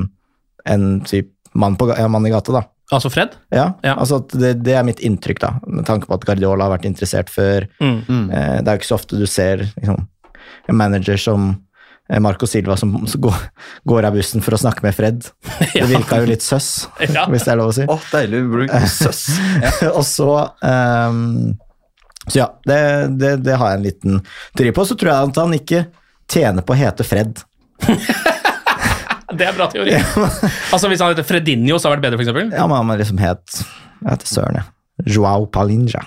[0.70, 2.64] en typ mann, på, ja, mann i gata, da.
[2.90, 3.30] Altså Fred?
[3.54, 3.94] Ja, Ja.
[3.96, 5.52] altså det, det er mitt inntrykk, da.
[5.68, 7.68] Med tanke på at Guardiola har vært interessert før.
[7.80, 8.00] Mm.
[8.08, 8.28] mm.
[8.30, 10.08] det er jo ikke så ofte du ser liksom,
[10.70, 11.56] en manager som eh,
[12.18, 13.36] Marco Silva som går,
[13.86, 15.28] går av bussen for å snakke med Fred.
[15.76, 17.28] Det virka jo litt søss, Ja.
[17.30, 17.86] hvis det er lov å si.
[17.86, 18.74] Oh, deilig bruk.
[19.00, 19.26] Søss.
[19.62, 19.92] Ja.
[19.92, 20.30] og så
[20.66, 21.54] um,
[22.26, 22.80] Så ja, det,
[23.22, 24.20] det, det har jeg en liten
[24.58, 24.86] teori på.
[24.90, 25.84] Så tror jeg at han ikke
[26.30, 27.44] tjener på å hete Fred.
[29.30, 29.94] Det er bra teori.
[29.94, 32.48] altså Hvis han heter Fredinho, så hadde det vært bedre, eksempel.
[32.58, 35.14] Ja, men han liksom het Jeg heter søren, jeg.
[35.14, 36.02] Joao Palinja.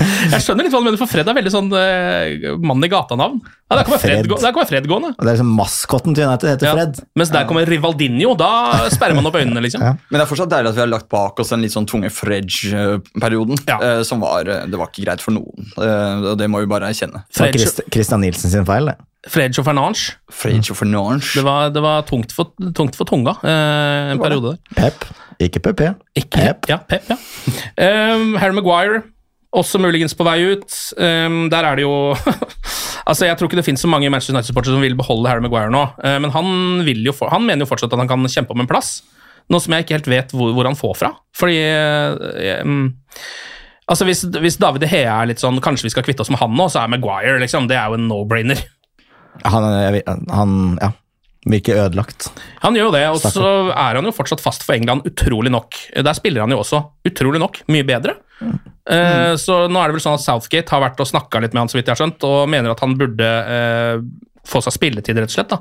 [0.00, 3.40] Jeg skjønner litt hva du mener, for Fred er veldig sånn uh, mann i gata-navn.
[3.42, 4.42] Ja, Der kommer Fred, Fred.
[4.44, 5.10] der kommer Fred gående.
[5.16, 6.72] Og det er liksom Maskotten til United heter Ja.
[6.76, 7.00] Fred.
[7.18, 8.50] Mens der kommer Rivaldinho, da
[8.92, 9.84] sperrer man opp øynene, liksom.
[9.84, 9.94] Ja.
[10.10, 12.10] Men det er fortsatt deilig at vi har lagt bak oss den litt sånn tunge
[12.12, 13.62] Fredge-perioden.
[13.68, 13.78] Ja.
[13.80, 16.68] Uh, som var eh, Det var ikke greit for noen, eh, og det må vi
[16.70, 17.24] bare erkjenne.
[17.28, 18.96] Det var Christ, Christian Nielsen sin feil, det.
[19.30, 20.16] Fredge og Fernange.
[20.34, 21.22] Fredge og Fernange.
[21.30, 24.58] Det var, det var tungt, for, tungt for tunga eh, en periode der.
[24.74, 25.06] Pep,
[25.42, 25.84] ikke PP.
[26.18, 26.68] Ikke, Pep.
[26.70, 27.18] Ja, Pep, ja.
[27.78, 29.02] Um, Harry Maguire,
[29.52, 30.76] også muligens på vei ut.
[30.96, 31.94] Um, der er det jo
[33.10, 35.72] Altså, Jeg tror ikke det finnes så mange Manchester United-supportere som vil beholde Harry Maguire
[35.74, 36.52] nå, uh, men han,
[36.86, 39.00] vil jo for, han mener jo fortsatt at han kan kjempe om en plass.
[39.50, 41.10] Noe som jeg ikke helt vet hvor, hvor han får fra.
[41.36, 42.86] Fordi uh, um,
[43.90, 46.38] Altså, hvis, hvis David De Hea er litt sånn Kanskje vi skal kvitte oss med
[46.40, 48.62] han nå, så er Maguire liksom, det er jo en no-brainer.
[49.42, 49.66] Han,
[50.30, 50.92] han Ja.
[51.50, 52.28] Virker ødelagt.
[52.62, 55.78] Han gjør jo det, og så er han jo fortsatt fast for England, utrolig nok.
[55.98, 58.14] Der spiller han jo også, utrolig nok, mye bedre.
[58.42, 61.64] Eh, så nå er det vel sånn at Southgate har vært og snakka litt med
[61.64, 64.04] han, så vidt jeg har skjønt, og mener at han burde eh,
[64.46, 65.50] få seg spilletid, rett og slett.
[65.56, 65.60] da.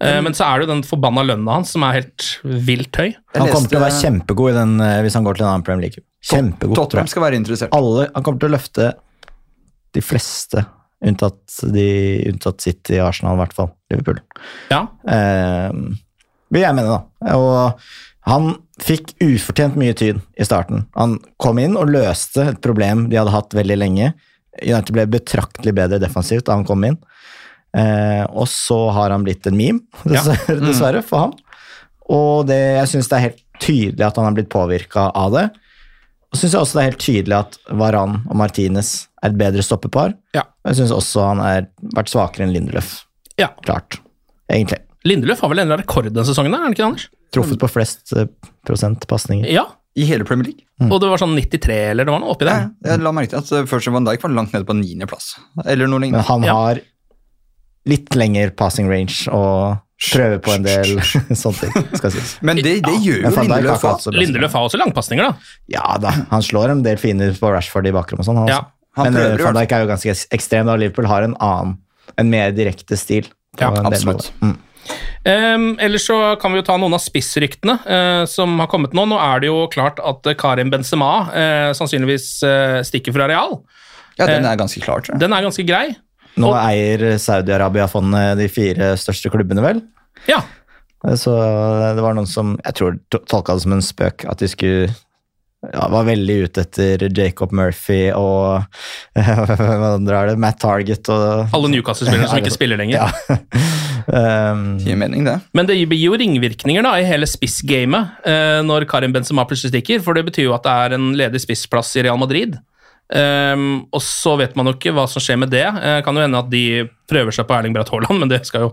[0.00, 3.10] Eh, men så er det jo den forbanna lønna hans som er helt vilt høy.
[3.36, 5.66] Han kommer til å være kjempegod i den, eh, hvis han går til en annen
[5.66, 6.04] Premier League.
[6.24, 7.74] Kjempegod, Tottenham skal være interessert.
[7.76, 8.92] Alle, han kommer til å løfte
[9.96, 10.64] de fleste,
[11.06, 11.42] unntatt,
[11.72, 11.88] de,
[12.30, 13.72] unntatt City, Arsenal i hvert fall.
[13.92, 14.20] Liverpool.
[14.72, 15.70] Ja, Eh,
[16.50, 17.34] vil jeg mene, da.
[17.38, 18.50] Og han
[18.82, 20.86] fikk ufortjent mye tyd i starten.
[20.98, 24.12] Han kom inn og løste et problem de hadde hatt veldig lenge.
[24.60, 26.98] United ble betraktelig bedre defensivt da han kom inn.
[27.76, 31.36] Eh, og så har han blitt en meme, dessverre, dessverre for ham.
[32.10, 35.46] Og det, jeg syns det er helt tydelig at han har blitt påvirka av det.
[36.30, 38.90] Og syns jeg også det er helt tydelig at Varan og Martinez
[39.22, 40.14] er et bedre stoppepar.
[40.36, 40.42] Ja.
[40.66, 41.66] Jeg syns også han har
[41.96, 43.02] vært svakere enn Lindeløf.
[43.40, 43.48] ja.
[43.64, 43.98] Klart.
[44.50, 44.78] Egentlig.
[45.06, 47.04] Lindeløf har vel endra rekord denne sesongen, der, er det ikke Anders?
[47.32, 48.26] Truffet på flest eh,
[48.66, 49.46] prosent pasninger.
[49.48, 49.62] Ja,
[49.96, 50.66] I hele Premier League.
[50.90, 52.90] og det var sånn 93, eller det var noe oppi Ja, der.
[52.96, 55.36] jeg la merke til at uh, Virgil van Dijk var langt nede på niendeplass.
[55.64, 56.54] Eller noe Men han Ja.
[56.58, 56.80] har
[57.88, 59.78] litt lengre passing range og
[60.10, 60.98] prøver på en del
[61.42, 62.34] sånne ting, skal sies.
[62.42, 65.56] Men det, det gjør Men jo Dijk har Lindeløf Lindeløf har også langpasninger, da.
[65.78, 68.48] Ja da, han slår en del fine på Rashford i bakrommet og sånn.
[68.50, 68.60] Ja.
[68.98, 71.36] Han Men prøver eh, hvert Van Dijk er jo ganske ekstrem, da Liverpool har en
[71.38, 71.76] annen,
[72.18, 73.28] en mer direkte stil.
[73.60, 74.32] Ja, absolutt.
[74.42, 74.56] Mm.
[75.20, 79.04] Um, ellers så kan vi jo ta noen av spissryktene uh, som har kommet nå.
[79.10, 83.58] Nå er det jo klart at eh, Karim Benzema uh, sannsynligvis uh, stikker fra Real.
[84.16, 85.20] Ja, den er ganske klar, tror jeg.
[85.22, 85.90] Den er ganske grei.
[86.40, 89.84] Nå Og- eier Saudi-Arabia-fondet de fire største klubbene, vel?
[90.30, 90.40] Ja,
[91.16, 91.32] Så
[91.96, 94.90] det var noen som Jeg tror to- tolka det som en spøk at de skulle
[95.60, 98.62] ja, var veldig ute etter Jacob Murphy og
[99.20, 99.56] hva
[99.90, 102.96] andre er det, Matt Target og alle Newcastle-spillere som ikke spiller lenger.
[102.96, 103.36] Ja.
[104.08, 105.36] um, Gir mening, det.
[105.56, 110.00] Men det gir jo ringvirkninger da i hele spissgamet eh, når Karim Benzema plutselig stikker,
[110.04, 112.56] for det betyr jo at det er en ledig spissplass i Real Madrid.
[113.10, 115.64] Ehm, og så vet man jo ikke hva som skjer med det.
[115.66, 116.64] Uh, kan jo hende at de
[117.10, 118.70] prøver seg på Erling Braut Haaland, men det skal jo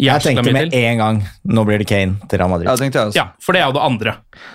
[0.00, 0.86] jeg tenkte mye med til.
[0.88, 1.18] en gang
[1.52, 2.70] nå blir det Kane til Real Madrid.
[2.70, 3.18] Ja, jeg også.
[3.18, 4.14] Ja, for det er jo det andre.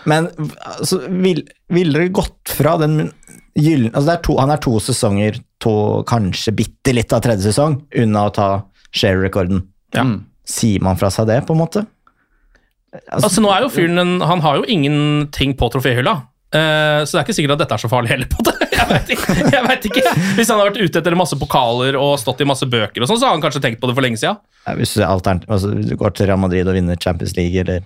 [0.09, 0.31] Men
[0.65, 3.11] altså, vil- dere gått fra den
[3.59, 5.75] gyllen altså, Han er to sesonger, to,
[6.09, 8.49] kanskje bitte litt av tredje sesong, unna å ta
[8.95, 9.61] share-rekorden.
[9.93, 10.07] Ja.
[10.07, 10.25] Mm.
[10.49, 11.85] Sier man fra seg det, på en måte?
[13.13, 16.15] Altså, nå er jo fyren en, Han har jo ingenting på troféhylla.
[16.49, 18.31] uh, så det er ikke sikkert at dette er så farlig heller.
[18.33, 18.68] på det.
[18.89, 19.35] Jeg vet ikke.
[19.53, 20.03] Jeg vet ikke.
[20.39, 23.19] Hvis han har vært ute etter masse pokaler og stått i masse bøker, og sånn,
[23.21, 24.39] så har han kanskje tenkt på det for lenge siden.
[24.65, 27.85] Ja, Hvis du, altern- altså, du går til Real Madrid og vinner Champions League, eller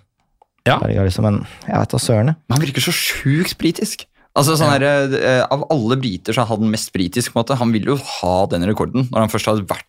[0.65, 0.77] Ja.
[0.79, 2.35] Liksom, Men jeg vet da søren.
[2.47, 4.05] Men han virker så sjukt britisk.
[4.33, 4.81] Altså sånn her,
[5.13, 7.33] eh, Av alle briter så er han den mest britisk.
[7.33, 7.57] på en måte.
[7.59, 9.83] Han vil jo ha den rekorden når han først har vært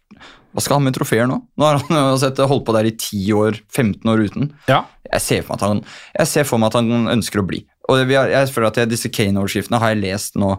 [0.54, 1.38] Hva skal han med trofeer nå?
[1.58, 4.50] Nå har han sett, holdt på der i 10 år, 15 år uten.
[4.68, 4.84] Ja.
[5.10, 5.80] Jeg ser for meg at han,
[6.18, 7.64] jeg ser for meg at han ønsker å bli.
[7.88, 10.52] Og vi har, jeg føler at jeg, Disse Kane-overskriftene har jeg lest nå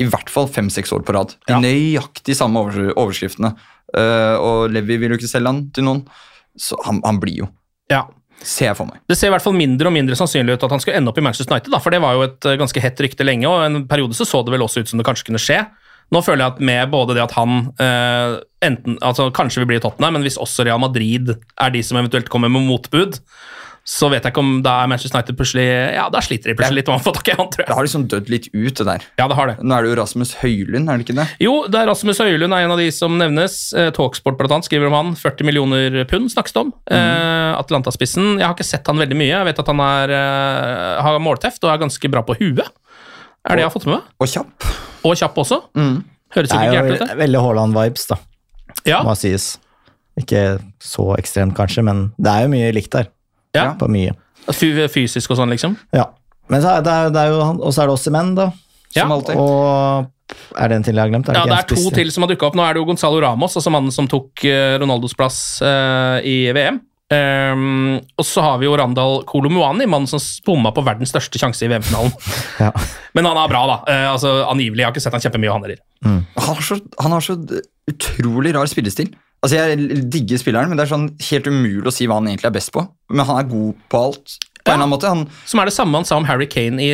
[0.00, 1.34] i hvert fall fem-seks år på rad.
[1.46, 1.60] De Ja.
[1.60, 2.62] nøyaktig samme
[2.96, 3.52] overskriftene.
[3.90, 6.04] Uh, og Levi vil jo ikke selge han til noen,
[6.56, 7.50] så han, han blir jo.
[7.92, 8.06] ja.
[8.40, 9.02] Ser jeg for meg.
[9.04, 11.18] Det ser i hvert fall mindre og mindre sannsynlig ut at han skal ende opp
[11.20, 13.60] i Manchester United, da, for det var jo et eh, ganske hett rykte lenge, og
[13.66, 15.58] en periode så så det vel også ut som det kanskje kunne skje.
[16.08, 19.76] Nå føler jeg at med både det at han eh, enten, altså kanskje vil bli
[19.76, 23.20] i Tottenham, men hvis også Real Madrid er de som eventuelt kommer med motbud,
[23.90, 25.64] så vet jeg ikke om da er Manchester United plutselig
[25.96, 27.86] Ja, da sliter de plutselig litt om å få tak i han, tror Det har
[27.88, 29.06] liksom dødd litt ut, det der.
[29.18, 29.56] Ja, det har det.
[29.66, 31.24] Nå er det jo Rasmus Høylund, er det ikke det?
[31.42, 33.56] Jo, det er Rasmus Høylund er en av de som nevnes.
[33.74, 35.10] Eh, Talksport blant annet skriver om han.
[35.18, 36.70] 40 millioner pund snakkes det om.
[36.86, 38.36] Eh, Atlantaspissen.
[38.38, 39.32] Jeg har ikke sett han veldig mye.
[39.34, 42.70] Jeg vet at han er, eh, har målteft og er ganske bra på huet.
[43.42, 44.02] Er det jeg har fått med meg?
[44.22, 44.70] Og kjapp.
[45.08, 45.62] Og kjapp også.
[45.74, 47.16] Høres Det ikke er gærent jo ut, det.
[47.26, 48.16] veldig Haaland-vibes, da,
[48.86, 49.56] Ja, må sies.
[50.20, 53.08] Ikke så ekstremt, kanskje, men det er jo mye likt der.
[53.56, 53.72] Ja.
[53.78, 54.14] På mye.
[54.50, 55.76] Fysisk og sånn, liksom.
[55.96, 56.08] Ja.
[56.50, 58.34] Men så er det, er- det er jo han, og så er det også menn,
[58.38, 58.50] da.
[58.94, 59.04] Ja.
[59.04, 59.38] Som alltid.
[59.38, 60.08] Og
[60.58, 61.28] er det en til jeg har glemt?
[61.30, 62.56] Ja, ikke det er to til som har dukka opp.
[62.58, 66.50] Nå er det jo Gonzalo Ramos, altså mannen som tok eh, Ronaldos plass uh, i
[66.54, 66.80] VM.
[67.10, 71.66] Um, og så har vi jo Randal Kolomuani, mannen som bomma på verdens største sjanse
[71.66, 72.12] i VM-finalen.
[72.62, 72.70] Ja.
[73.16, 73.78] Men han er bra, da.
[73.88, 74.84] Uh, altså, angivelig.
[74.84, 75.82] Jeg har ikke sett han kjempemye, han heller.
[76.06, 77.34] Han har, så, han har så
[77.90, 79.10] utrolig rar spillestil.
[79.40, 82.50] Altså Jeg digger spilleren, men det er sånn helt umulig å si hva han egentlig
[82.50, 82.82] er best på.
[83.08, 84.34] Men han er god på alt.
[84.60, 85.08] På en eller annen måte.
[85.08, 86.90] Han, Som er det samme han sa om Harry Kane i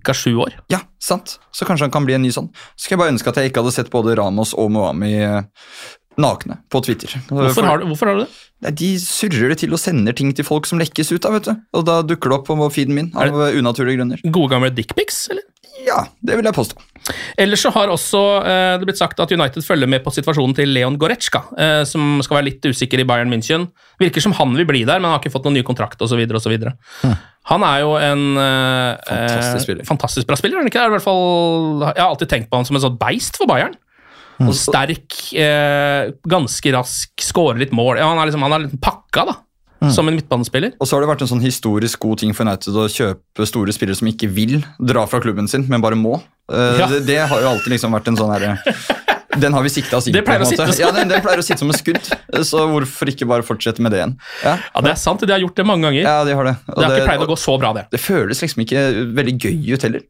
[0.00, 0.14] ca.
[0.16, 0.54] sju år.
[0.72, 1.38] ja, sant.
[1.52, 2.48] Så kanskje han kan bli en ny sånn.
[2.76, 5.42] Så skal jeg bare ønske at jeg ikke hadde sett både Ramos og Moami eh,
[6.16, 7.12] nakne på Twitter.
[7.28, 8.74] Hvorfor har du, hvorfor har du det?
[8.78, 11.20] De surrer det til og sender ting til folk som lekkes ut.
[11.20, 11.54] da, vet du.
[11.76, 14.24] Og da dukker det opp på feeden min av unaturlige grunner.
[14.32, 15.44] Gode gamle dickpics, eller?
[15.80, 16.76] Ja, det vil jeg påstå.
[17.40, 20.70] Ellers så har også eh, det blitt sagt at United følger med på situasjonen til
[20.70, 23.66] Leon Goretzka, eh, som skal være litt usikker i Bayern München.
[24.02, 26.20] Virker som han vil bli der, men han har ikke fått noen ny kontrakt osv.
[26.22, 27.14] Hm.
[27.50, 29.82] Han er jo en eh, Fantastisk spiller.
[29.82, 30.60] eh, fantastisk bra spiller.
[30.60, 30.84] er han ikke?
[30.84, 33.50] Er i hvert fall, jeg har alltid tenkt på han som en sånn beist for
[33.50, 33.74] Bayern.
[34.38, 34.48] Hm.
[34.48, 37.96] Og sterk, eh, ganske rask, skårer litt mål.
[37.98, 39.40] Ja, han er liksom, han er litt pakka, da,
[39.82, 39.90] Hm.
[39.90, 40.72] som en midtbanespiller.
[40.80, 43.72] Og så har det vært en sånn historisk god ting for United å kjøpe store
[43.74, 46.20] spillere som ikke vil dra fra klubben sin, men bare må.
[46.52, 46.86] Eh, Ja.
[46.86, 48.58] det, det har jo alltid liksom vært en sånn herre
[49.40, 50.30] Den har vi sikta oss inn Det på.
[50.34, 50.66] en måte.
[50.78, 52.02] Ja, den, den pleier å sitte som et skudd,
[52.44, 54.14] så hvorfor ikke bare fortsette med det igjen?
[54.44, 56.02] Ja, Ja, Det er sant, de har gjort det mange ganger.
[56.04, 56.56] ja de har det.
[56.68, 57.86] Det har ikke pleid å gå så bra, det.
[57.90, 58.82] det føles liksom ikke
[59.16, 60.02] veldig gøy ut heller.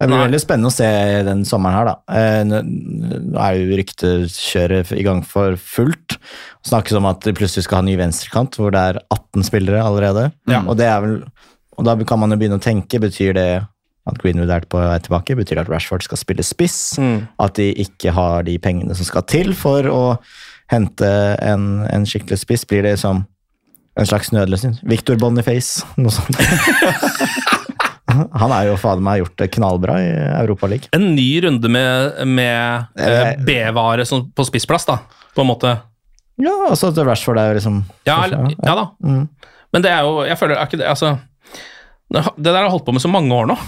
[0.00, 0.86] Det blir veldig spennende å se
[1.26, 2.16] den sommeren her, da.
[2.16, 6.16] Eh, Nå er jo ryktekjøret i gang for fullt.
[6.64, 10.30] Snakkes om at de plutselig skal ha ny venstrekant, hvor det er 18 spillere allerede.
[10.48, 10.62] Ja.
[10.64, 11.18] Og, det er vel,
[11.76, 13.50] og da kan man jo begynne å tenke, betyr det
[14.08, 14.64] at Greenwood er
[15.04, 15.36] tilbake?
[15.36, 16.78] Betyr det at Rashford skal spille spiss?
[16.96, 17.28] Mm.
[17.44, 20.04] At de ikke har de pengene som skal til for å
[20.72, 21.10] hente
[21.44, 22.64] en, en skikkelig spiss?
[22.64, 23.26] Blir det som
[24.00, 24.78] en slags nødløsning?
[24.88, 26.40] Victor Boniface, noe sånt.
[28.10, 30.90] Han er jo fader meg gjort det knallbra i Europaligaen.
[30.96, 34.98] En ny runde med, med eh, Eh, B-vare på spissplass, da,
[35.34, 35.76] på en måte.
[36.40, 38.86] Ja, altså det Rashford er jo liksom Ja, eller- ja da.
[39.04, 39.28] Mm.
[39.72, 41.18] Men det er jo Jeg føler er ikke det Altså
[42.10, 43.58] Det der har jeg holdt på med så mange år nå,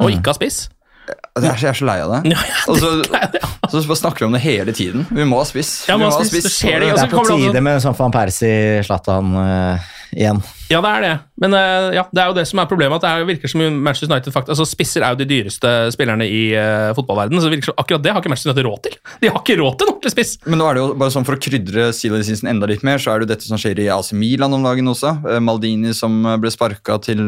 [0.00, 0.70] og ikke ha spiss.
[1.10, 2.32] Jeg er så, jeg er så lei av det.
[2.32, 3.48] Ja, ja, det så, det ja.
[3.68, 5.06] så bare snakker vi om det hele tiden.
[5.10, 5.72] Vi må ha spiss.
[5.88, 6.46] Ja, må ha spiss.
[6.46, 10.40] Det skjer det, Det er på tide med sånn van Persie, Zlatan uh, igjen.
[10.70, 11.14] Ja, det er det.
[11.42, 13.00] Men eh, ja, det er jo det som er problemet.
[13.00, 15.72] at det er, virker som om Manchester United faktisk, altså Spisser er jo de dyreste
[15.94, 18.82] spillerne i uh, fotballverdenen, så det virker som akkurat det har ikke Manchester United råd
[18.86, 18.98] til.
[19.22, 20.34] De har ikke råd til en ordentlig spiss!
[20.46, 23.02] Men nå er det jo bare sånn For å krydre silly season enda litt mer,
[23.02, 25.16] så er det jo dette som skjer i AC Milan om dagen også.
[25.26, 27.24] Eh, Maldini som ble sparka til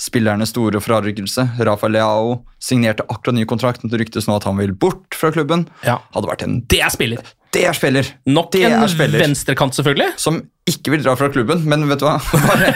[0.00, 1.48] spillernes store frarykkelse.
[1.66, 3.82] Rafa Leao signerte akkurat ny kontrakt.
[3.82, 5.66] Det ryktes nå at han vil bort fra klubben.
[5.86, 5.98] Ja.
[6.14, 7.34] Hadde vært en Det er spiller!
[7.56, 8.08] Det er spiller!
[8.28, 10.10] Nok det en spiller venstrekant, selvfølgelig.
[10.20, 12.18] som ikke vil dra fra klubben, men vet du hva?
[12.34, 12.72] Bare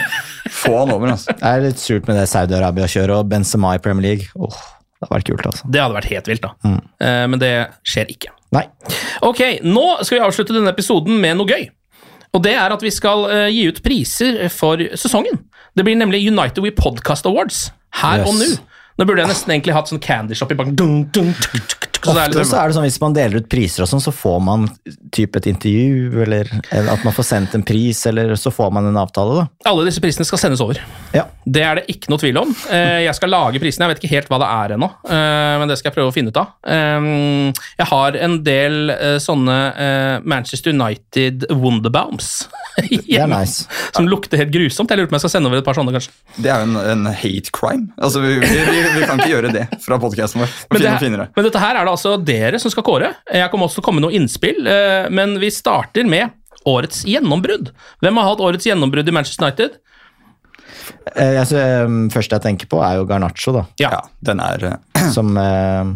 [0.51, 1.35] få han over, altså.
[1.37, 4.29] Det er litt surt med det Saudi-Arabia-kjøret og Benzema i Premier League.
[4.35, 5.69] Oh, det hadde vært kult, altså.
[5.73, 6.53] Det hadde vært helt vilt, da.
[6.67, 6.79] Mm.
[7.07, 7.53] Eh, men det
[7.87, 8.33] skjer ikke.
[8.55, 8.65] Nei.
[9.27, 11.69] Ok, nå skal vi avslutte denne episoden med noe gøy.
[12.31, 15.41] Og det er at vi skal eh, gi ut priser for sesongen.
[15.75, 17.69] Det blir nemlig United We Podcast Awards
[18.01, 18.51] her og nå.
[18.99, 20.75] Nå burde jeg nesten egentlig hatt sånn candy shop i bakken.
[20.77, 23.01] Dun, dun, tuk, tuk, tuk, så det er Ofte liksom- så er det sånn hvis
[23.01, 24.67] man deler ut priser og sånn, så får man
[25.11, 28.97] typ et intervju, eller at man får sendt en pris, eller så får man en
[28.97, 29.47] avtale, da.
[29.71, 30.79] Alle disse prisene skal sendes over.
[31.13, 31.25] Ja.
[31.45, 32.55] Det er det ikke noe tvil om.
[32.69, 35.67] Eh, Jeg skal lage prisene, jeg vet ikke helt hva det er ennå, eh, men
[35.67, 36.47] det skal jeg prøve å finne ut av.
[36.63, 38.89] Eh, Jeg har en del
[39.19, 42.47] sånne Manchester United Wonderbaums
[42.81, 43.65] Det er nice.
[43.93, 44.89] som lukter helt grusomt.
[44.89, 46.11] Jeg lurer på om jeg skal sende over et par sånne, kanskje.
[46.39, 47.89] Det er jo en, en hate crime.
[47.99, 50.53] Altså, vi, vi, vi, vi kan ikke gjøre det fra podkasten vår.
[50.71, 53.13] Men, det, men dette her er det altså dere som skal kåre.
[53.31, 56.33] Jeg kommer også til å komme med noen innspill, eh, men vi starter med
[56.69, 57.71] årets gjennombrudd.
[58.03, 59.79] Hvem har hatt årets gjennombrudd i Manchester United?
[61.15, 63.65] Eh, altså, eh, første jeg tenker på, er jo Garnaccio, da.
[63.81, 65.93] Ja, den er eh, Som eh,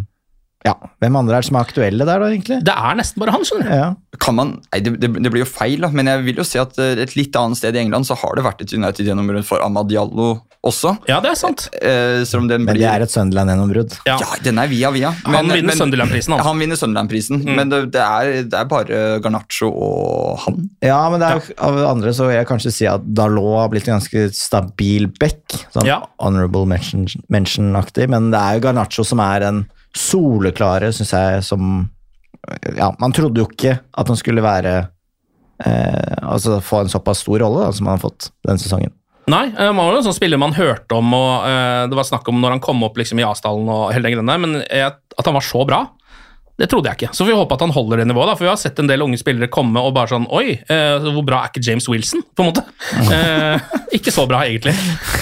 [0.66, 2.57] Ja, hvem andre er det som er aktuelle der, da, egentlig?
[2.66, 3.76] Det er nesten bare han, skjønner du.
[3.78, 3.89] Ja.
[4.20, 6.57] kan man, nei, det, det, det blir jo feil, da, men jeg vil jo si
[6.61, 9.61] at eh, et litt annet sted i England så har det vært et United-gjennombrudd for
[9.61, 10.95] Ahmad Diallo også.
[11.05, 11.68] Ja, det er sant.
[11.78, 13.99] Eh, selv om den Men det er et Sunderland-gjennombrudd.
[14.07, 14.16] Ja.
[14.24, 15.11] Ja, den er via via.
[15.28, 16.41] Han vinner Sunderland-prisen, han.
[16.47, 17.53] Han vinner Sunderland-prisen, Mm.
[17.59, 20.63] men det, det, er, det er bare Garnaccio og han.
[20.82, 23.88] Ja, men det er av andre så vil jeg kanskje si at Dalot har blitt
[23.91, 25.43] en ganske stabil back.
[25.76, 25.99] Sånn Ja.
[26.18, 29.66] honorable mention- mention-aktig, men det er jo Garnaccio som er den
[29.96, 31.88] soleklare, syns jeg, som
[32.78, 34.74] Ja, man trodde jo ikke at han skulle være
[35.66, 38.93] eh, Altså få en såpass stor rolle da, som han har fått denne sesongen.
[39.32, 42.06] Nei, eh, han var jo en sånn spiller man hørte om, og eh, det var
[42.06, 44.60] snakk om når han kom opp liksom, i Asdalen og hele den greia der, men
[44.62, 45.82] at han var så bra,
[46.56, 47.10] det trodde jeg ikke.
[47.18, 49.01] Så vi håpe at han holder det nivået, da, for vi har sett en del
[49.03, 52.24] unge spillere komme og bare sånn Oi, eh, hvor bra er ikke James Wilson?
[52.36, 52.64] På en måte.
[53.16, 53.66] Eh,
[53.97, 54.74] ikke så bra, egentlig,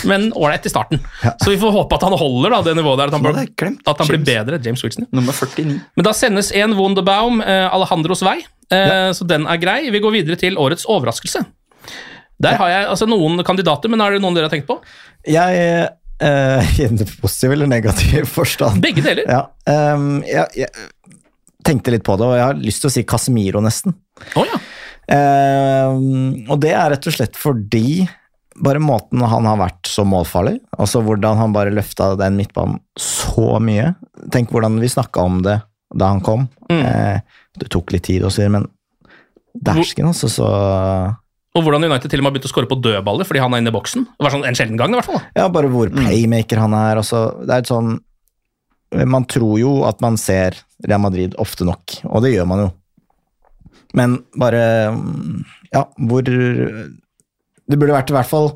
[0.09, 1.01] men ålreit i starten.
[1.41, 3.81] Så vi får håpe at han holder da, det nivået der, at han, blir- glemt.
[3.89, 4.59] at han blir bedre.
[4.65, 5.05] James Wilson.
[5.13, 5.79] Nummer 49.
[5.97, 8.39] Men da sendes en Wunderbaum eh, Alejandros vei,
[8.73, 9.79] eh, så den er grei.
[9.93, 11.43] Vi går videre til årets overraskelse.
[12.43, 14.79] Der har jeg altså, noen kandidater, men er det noen dere har tenkt på?
[15.29, 15.61] Jeg
[16.23, 18.81] eh, I en positiv eller negativ forstand.
[18.83, 19.25] Begge deler.
[19.29, 20.67] Ja, Um, jeg, jeg
[21.65, 23.95] tenkte litt på det, og jeg har lyst til å si Casemiro, nesten.
[24.39, 24.59] Oh, ja.
[25.15, 25.95] eh,
[26.47, 28.03] og det er rett og slett fordi
[28.63, 33.57] bare måten han har vært så målfarlig, altså hvordan han bare løfta den midtbanen så
[33.63, 33.93] mye.
[34.33, 35.57] Tenk hvordan vi snakka om det
[35.93, 36.47] da han kom.
[36.69, 36.83] Mm.
[36.85, 38.67] Eh, det tok litt tid, og så men
[39.53, 40.47] dæsken, altså, så
[41.53, 43.61] Og hvordan United til og med har begynt å skåre på dødballer fordi han er
[43.61, 44.07] inne i boksen.
[44.09, 45.21] Det var sånn En sjelden gang, i hvert fall.
[45.37, 46.97] Ja, bare hvor playmaker han er.
[46.97, 47.99] Altså, det er et sånn
[49.09, 52.71] Man tror jo at man ser Real Madrid ofte nok, og det gjør man jo.
[53.93, 54.61] Men bare
[55.73, 58.47] Ja, hvor Det burde vært i hvert fall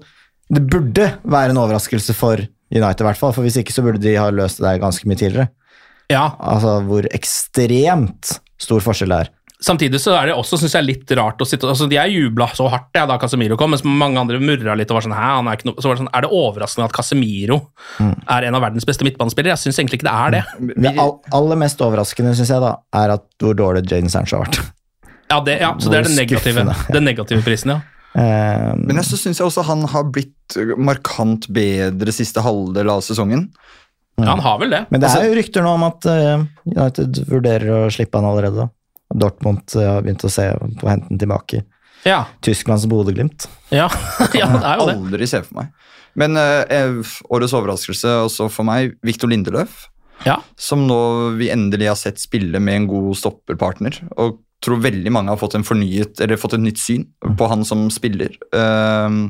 [0.49, 2.41] Det burde være en overraskelse for
[2.73, 3.33] United, i hvert fall.
[3.35, 5.47] For hvis ikke så burde de ha løst det der ganske mye tidligere.
[6.11, 9.29] Ja, Altså hvor ekstremt stor forskjell det er.
[9.63, 12.67] Samtidig så er det også synes jeg, litt rart å sitte altså Jeg jubla så
[12.69, 15.49] hardt jeg, da Casemiro kom, mens mange andre murra litt og var sånn Hæ, han
[15.49, 17.57] er ikke noe Så var det sånn Er det overraskende at Casemiro
[17.97, 19.55] er en av verdens beste midtbanespillere?
[19.55, 20.43] Jeg syns egentlig ikke det er det.
[20.85, 24.45] Det all, aller mest overraskende, syns jeg, da, er at hvor dårlig Jane Sancho har
[24.45, 24.61] vært.
[25.31, 26.77] Ja, det, ja Så det er den negative, ja.
[26.93, 27.81] den negative prisen, ja.
[28.17, 33.49] Um, Men jeg syns også han har blitt markant bedre siste halvdel av sesongen.
[34.21, 34.29] ja.
[34.31, 34.85] Han har vel det.
[34.89, 38.25] men det Altså- er jo rykter nå om at eh, United vurderer å slippe han
[38.25, 38.69] allerede.
[39.13, 41.63] Dortmund har begynt å se på å hente den tilbake.
[42.05, 43.47] Ja, Tysklands Bodø-Glimt.
[43.73, 43.87] ja.
[44.37, 44.97] ja det er jo det.
[44.97, 45.71] Aldri se for meg.
[46.17, 49.85] Men eh, eh, årets overraskelse også for meg, Viktor Lindeløf.
[50.25, 50.39] Ja.
[50.57, 50.99] Som nå
[51.37, 53.99] vi endelig har sett spille med en god stopperpartner.
[54.17, 57.05] Og tror veldig mange har fått, en fornyet, eller fått et nytt syn
[57.37, 58.33] på han som spiller.
[58.49, 59.29] Uh,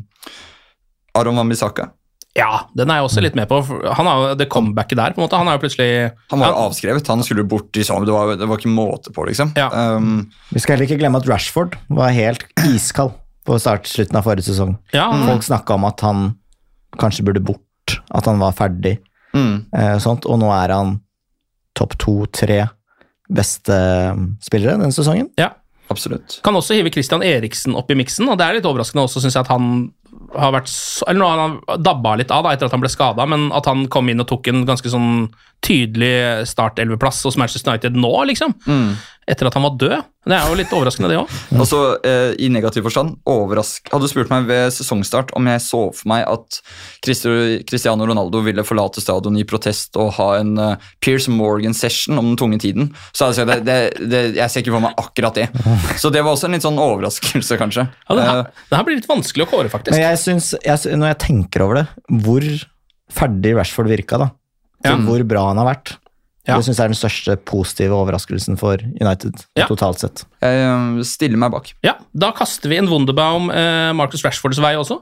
[1.19, 1.89] Aron Wambisaka.
[2.37, 3.57] Ja, den er jeg også litt med på.
[3.97, 5.39] Han har jo det comebacket der, på en måte.
[5.41, 5.87] Han er jo plutselig
[6.31, 7.07] Han var avskrevet.
[7.09, 8.05] Han skulle bort i sommer.
[8.05, 9.55] Det var, det var ikke måte på, liksom.
[9.57, 9.71] Ja.
[9.97, 13.15] Um, Vi skal heller ikke glemme at Rashford var helt iskald
[13.47, 14.75] på start, slutten av forrige sesong.
[14.93, 16.25] Ja, Folk snakka om at han
[16.99, 18.97] kanskje burde bort, at han var ferdig.
[19.33, 19.53] mm.
[19.73, 20.97] Eh, sånt, og nå er han
[21.77, 22.65] topp to-tre
[23.27, 25.31] beste eh, spillere denne sesongen.
[25.41, 25.53] ja.
[25.87, 26.41] Absolutt.
[26.43, 29.37] Kan også hive Christian Eriksen opp i miksen, og det er litt overraskende også, syns
[29.37, 29.85] jeg, at han
[30.35, 30.71] har vært
[31.07, 33.65] Eller nå har han dabba litt av da, etter at han ble skada, men at
[33.69, 35.29] han kom inn og tok en ganske sånn
[35.65, 38.53] tydelig startelveplass hos Manchester United nå, liksom.
[39.27, 40.05] Etter at han var død.
[40.27, 41.31] Det er jo litt overraskende, det òg.
[41.61, 45.81] Altså, eh, I negativ forstand, overrask Hadde du spurt meg ved sesongstart om jeg så
[45.95, 46.59] for meg at
[47.03, 52.39] Cristiano Ronaldo ville forlate stadion i protest og ha en uh, Piers Morgan-session om den
[52.39, 55.47] tunge tiden, så hadde jeg sagt det, jeg ser ikke for meg akkurat det.
[56.01, 57.87] Så det var også en litt sånn overraskelse, kanskje.
[58.07, 59.95] Ja, det, her, Eh, det her blir litt vanskelig å kåre, faktisk.
[59.95, 61.85] Men jeg synes, jeg, når jeg tenker over det,
[62.23, 62.47] hvor
[63.17, 64.29] ferdig Rashford virka, da.
[64.85, 64.97] Ja.
[65.01, 65.95] Hvor bra han har vært.
[66.47, 66.55] Ja.
[66.55, 69.65] Det syns jeg er den største positive overraskelsen for United Ja.
[69.67, 70.23] totalt sett.
[70.41, 71.73] jeg eh, stiller meg bak.
[71.83, 75.01] Ja, Da kaster vi en Wunderbaum eh, Marcus Rashfords vei også.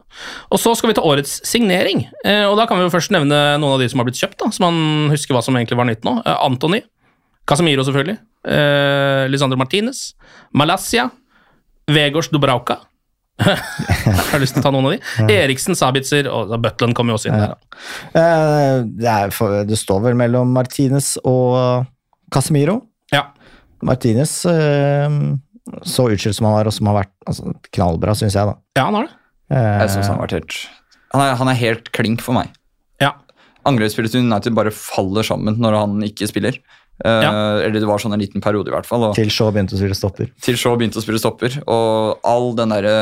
[0.51, 2.07] Og så skal vi til årets signering.
[2.25, 4.39] Eh, og Da kan vi jo først nevne noen av de som har blitt kjøpt,
[4.41, 6.17] da, så man husker hva som egentlig var nytt nå.
[6.25, 6.81] Eh, Anthony.
[7.45, 8.17] Casemiro, selvfølgelig.
[8.49, 10.13] Eh, Lisandro Martinez.
[10.51, 11.11] Malaysia.
[11.87, 12.79] Vegors Dubrauka.
[14.31, 15.33] har lyst til å ta noen av de.
[15.35, 17.55] Eriksen, Sabitzer og Butland kommer jo også inn der.
[17.55, 17.81] da.
[18.21, 21.85] Eh, det, er for, det står vel mellom Martinez og
[22.33, 22.79] Casemiro.
[23.13, 23.25] Ja.
[23.85, 25.19] Martinez eh,
[25.83, 28.55] så utskilt som han var, og som har vært altså, knallbra, syns jeg, da.
[28.79, 29.17] ja, han har det.
[29.51, 30.59] Eh, Jeg synes han har vært helt
[31.15, 32.49] han er, han er helt klink for meg.
[32.99, 33.13] Ja.
[33.69, 36.57] Angrepsspillet til United bare faller sammen når han ikke spiller.
[37.03, 37.31] Eh, Ja.
[37.65, 39.03] Eller det var sånn en liten periode, i hvert fall.
[39.09, 40.29] Og, til Shaw begynte å spille stopper.
[40.41, 42.93] til Shaw begynte å spille stopper, og all den derre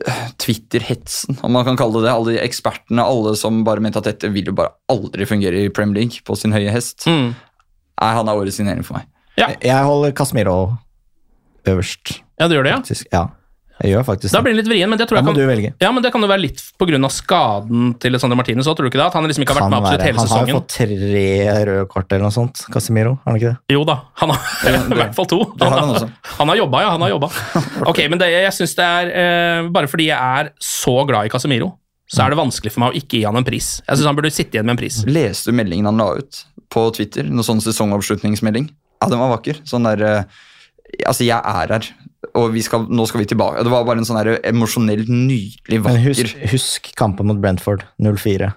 [0.00, 2.12] eh, Twitter-hetsen, om man kan kalle det det.
[2.14, 5.70] Alle de ekspertene, alle som bare mente at dette vil jo bare aldri fungere i
[5.74, 7.06] Premier League på sin høye hest.
[7.10, 7.32] Mm.
[8.00, 9.08] Nei, han er årets signering for meg.
[9.38, 9.50] Ja.
[9.62, 10.56] Jeg holder Casmiro
[11.68, 12.78] øverst, ja, du gjør det, ja?
[12.80, 13.06] faktisk.
[13.12, 13.26] Ja,
[13.80, 15.40] jeg gjør faktisk Da blir det litt vrien, men det tror Da jeg må kan
[15.40, 15.70] du velge.
[15.80, 17.08] Ja, men Det kan jo være litt pga.
[17.10, 19.06] skaden til Sander Martinez òg, tror du ikke det?
[19.08, 20.06] At han liksom ikke har vært Kan med absolutt være.
[20.10, 20.60] hele Han har jo sesongen.
[20.60, 23.14] fått tre røde kort eller noe sånt, Casemiro.
[23.24, 23.74] Har han ikke det?
[23.76, 25.40] Jo da, han har i hvert fall to.
[25.56, 26.10] Det har han også.
[26.38, 26.90] Han har jobba, ja.
[26.96, 27.30] han har jobba.
[27.90, 31.32] Ok, men det, jeg synes det er eh, Bare fordi jeg er så glad i
[31.32, 31.72] Casemiro,
[32.10, 33.80] så er det vanskelig for meg å ikke gi han en pris.
[33.86, 35.00] Jeg syns han burde sitte igjen med en pris.
[35.06, 37.24] Leste du meldingen han la ut på Twitter?
[37.30, 38.68] Noen sånn sesongavslutningsmelding?
[39.00, 39.60] Ja, den var vakker.
[39.64, 40.24] Sånn der eh,
[41.06, 41.84] Altså, jeg er her,
[42.36, 43.62] og vi skal, nå skal vi tilbake.
[43.64, 48.50] Det var bare en sånn der emosjonelt nydelig Men husk, husk kampen mot Brentford 04.
[48.50, 48.52] ja,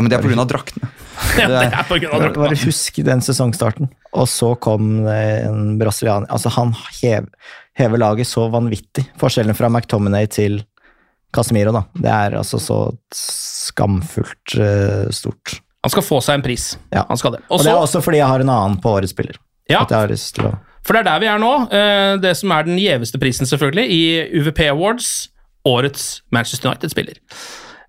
[0.00, 0.44] Men det er pga.
[0.46, 0.90] draktene.
[1.38, 2.44] Ja, det er på grunn av draktene.
[2.46, 3.90] bare husk den sesongstarten.
[4.14, 6.70] Og så kom det en brasilianer Altså, han
[7.02, 7.26] hev,
[7.74, 9.08] hever laget så vanvittig.
[9.18, 10.60] Forskjellen fra McTominay til
[11.34, 11.82] Casemiro, da.
[11.98, 12.78] Det er altså så
[13.14, 15.58] skamfullt uh, stort.
[15.84, 16.70] Han skal få seg en pris.
[16.94, 17.04] Ja.
[17.10, 17.42] Han skal det.
[17.48, 19.36] Og Og det er også fordi jeg har en annen på årets spiller.
[19.68, 20.54] ja, At jeg har lyst til å
[20.88, 21.52] For det er der vi er nå.
[21.68, 24.02] Eh, Det som er den gjeveste prisen, selvfølgelig, i
[24.40, 25.28] UVP Awards.
[25.68, 27.18] Årets Manchester United-spiller.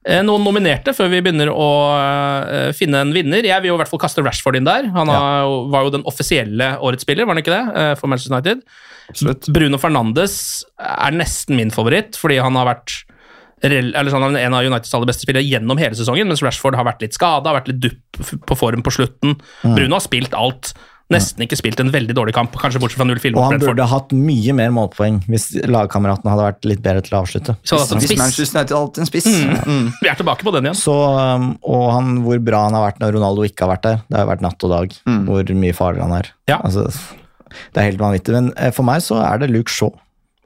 [0.03, 3.45] Eh, Noen nominerte før vi begynner å eh, finne en vinner.
[3.45, 4.89] Jeg vil jo i hvert fall kaste Rashford inn der.
[4.91, 5.59] Han har, ja.
[5.71, 7.85] var jo den offisielle årets spiller, var han ikke det?
[8.01, 8.65] For Manchester United.
[9.13, 9.47] Absolutt.
[9.55, 10.35] Bruno Fernandes
[10.83, 12.99] er nesten min favoritt, fordi han har vært
[13.59, 17.01] eller sånn, en av Uniteds aller beste spillere gjennom hele sesongen, mens Rashford har vært
[17.03, 19.35] litt skada, vært litt dupp på form på slutten.
[19.65, 20.71] Bruno har spilt alt.
[21.09, 23.87] Nesten ikke spilt en veldig dårlig kamp, kanskje bortsett fra 0-4 Og han burde burde
[23.89, 27.55] hatt mye mer målpoeng hvis lagkameratene hadde vært litt bedre til å avslutte.
[27.65, 28.19] Så Hvis spiss.
[28.21, 29.29] Manchester United alltid en spiss.
[29.69, 29.87] Mm.
[30.03, 30.77] Vi er tilbake på den igjen.
[30.77, 34.03] Så, um, og han, hvor bra han har vært når Ronaldo ikke har vært der.
[34.05, 34.99] Det har jo vært natt og dag
[35.29, 36.29] hvor mye farligere han er.
[36.51, 36.59] Ja.
[36.61, 36.85] Altså,
[37.73, 38.35] det er helt vanvittig.
[38.37, 39.89] Men eh, for meg så er det Luke Shaw.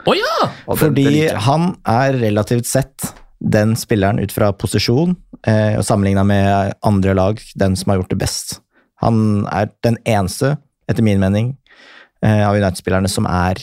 [0.07, 0.49] Oh, ja!
[0.68, 3.11] Fordi det han er relativt sett
[3.43, 5.16] den spilleren ut fra posisjon,
[5.47, 8.59] eh, sammenligna med andre lag, den som har gjort det best.
[9.04, 10.56] Han er den eneste,
[10.89, 11.54] etter min mening,
[12.24, 13.62] eh, av United-spillerne som er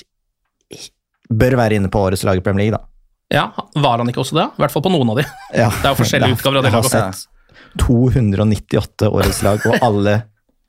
[1.31, 2.87] bør være inne på årets lag i Premier League, da.
[3.31, 3.67] ja.
[3.81, 4.47] Var han ikke også det?
[4.51, 5.27] I hvert fall på noen av de.
[5.55, 7.27] Ja, Det er jo forskjellige utgaver av det Jeg har sett
[7.79, 10.17] 298 årets lag, og alle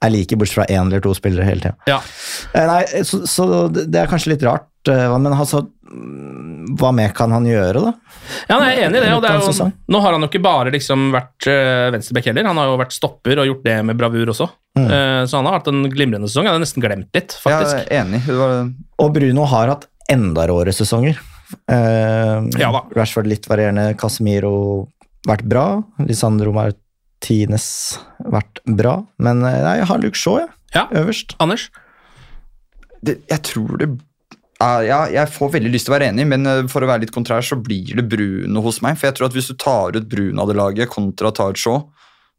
[0.01, 1.75] er like, bortsett fra én eller to spillere hele tida.
[1.89, 1.99] Ja.
[2.53, 7.11] Eh, Nei, så, så det er kanskje litt rart, eh, men altså mm, Hva mer
[7.13, 7.91] kan han gjøre, da?
[8.47, 9.11] Ja, nei, jeg er enig i det.
[9.17, 12.47] Og det er jo, nå har han jo ikke bare liksom vært uh, venstreback heller,
[12.47, 14.47] han har jo vært stopper og gjort det med bravur også.
[14.79, 14.85] Mm.
[14.87, 16.47] Eh, så han har hatt en glimrende sesong.
[16.47, 17.81] Jeg hadde nesten glemt litt, Jeg faktisk.
[17.91, 18.21] er enig.
[18.29, 18.53] Var,
[19.03, 21.19] Og Bruno har hatt enda råere sesonger.
[21.67, 22.85] Eh, Ja da.
[22.95, 24.87] Rashford litt varierende, Casemiro
[25.27, 25.65] vært bra.
[26.07, 26.53] Lisandro
[27.22, 29.01] Martinez vært bra.
[29.22, 30.49] Men eh, nei, jeg har Luke Shaw, jeg.
[30.74, 30.88] Ja.
[30.91, 31.36] Øverst.
[31.39, 31.69] Anders?
[33.01, 33.89] det, jeg tror det
[34.61, 37.13] ja, jeg får veldig lyst til å være enig, men eh, for å være litt
[37.13, 38.99] kontrær så blir det Bruno hos meg.
[38.99, 41.61] For jeg tror at hvis du tar ut Bruno av det laget kontra tar ut
[41.61, 41.80] Shaw,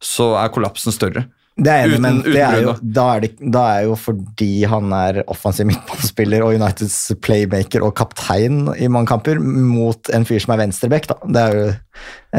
[0.02, 1.24] så er kollapsen større.
[1.52, 4.64] Det er enig, men uten det er jo, da, er det, da er jo fordi
[4.72, 10.40] han er offensiv midtbanespiller og Uniteds playmaker og kaptein i mange kamper, mot en fyr
[10.40, 11.10] som er venstreback.
[11.10, 11.18] Da.
[11.28, 11.66] Det er jo,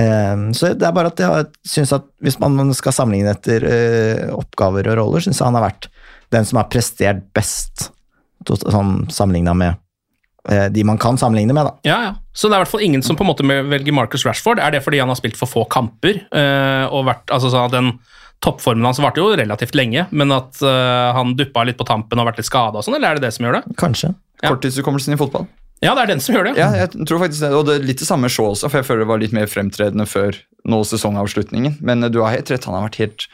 [0.01, 1.45] eh, så det er bare at jeg
[1.76, 5.68] syns at hvis man skal sammenligne etter eh, oppgaver og roller, syns jeg han har
[5.68, 5.91] vært
[6.34, 7.91] den som har prestert best,
[8.49, 9.78] sånn sammenligna med
[10.49, 11.70] eh, de man kan sammenligne med.
[11.70, 11.76] da.
[11.86, 12.16] Ja, ja.
[12.34, 14.57] Så det er i hvert fall ingen som på en måte velger Marcus Rashford.
[14.57, 16.24] Er det fordi han har spilt for få kamper?
[16.34, 17.93] eh, og vært, altså sånn at den
[18.44, 22.28] Toppformen hans varte jo relativt lenge, men at uh, han duppa litt på tampen og
[22.28, 23.76] vært litt skada, sånn, eller er det det som gjør det?
[23.80, 24.12] Kanskje.
[24.41, 24.50] Ja.
[24.52, 25.48] Korttidshukommelsen i fotball.
[25.84, 26.54] Ja, det er den som gjør det.
[26.60, 28.80] Ja, jeg tror faktisk det, og det er litt det samme med Shaw også, for
[28.80, 30.38] jeg føler det var litt mer fremtredende før
[30.72, 31.80] nå sesongavslutningen.
[31.84, 33.28] Men eh, du har helt rett, han har vært helt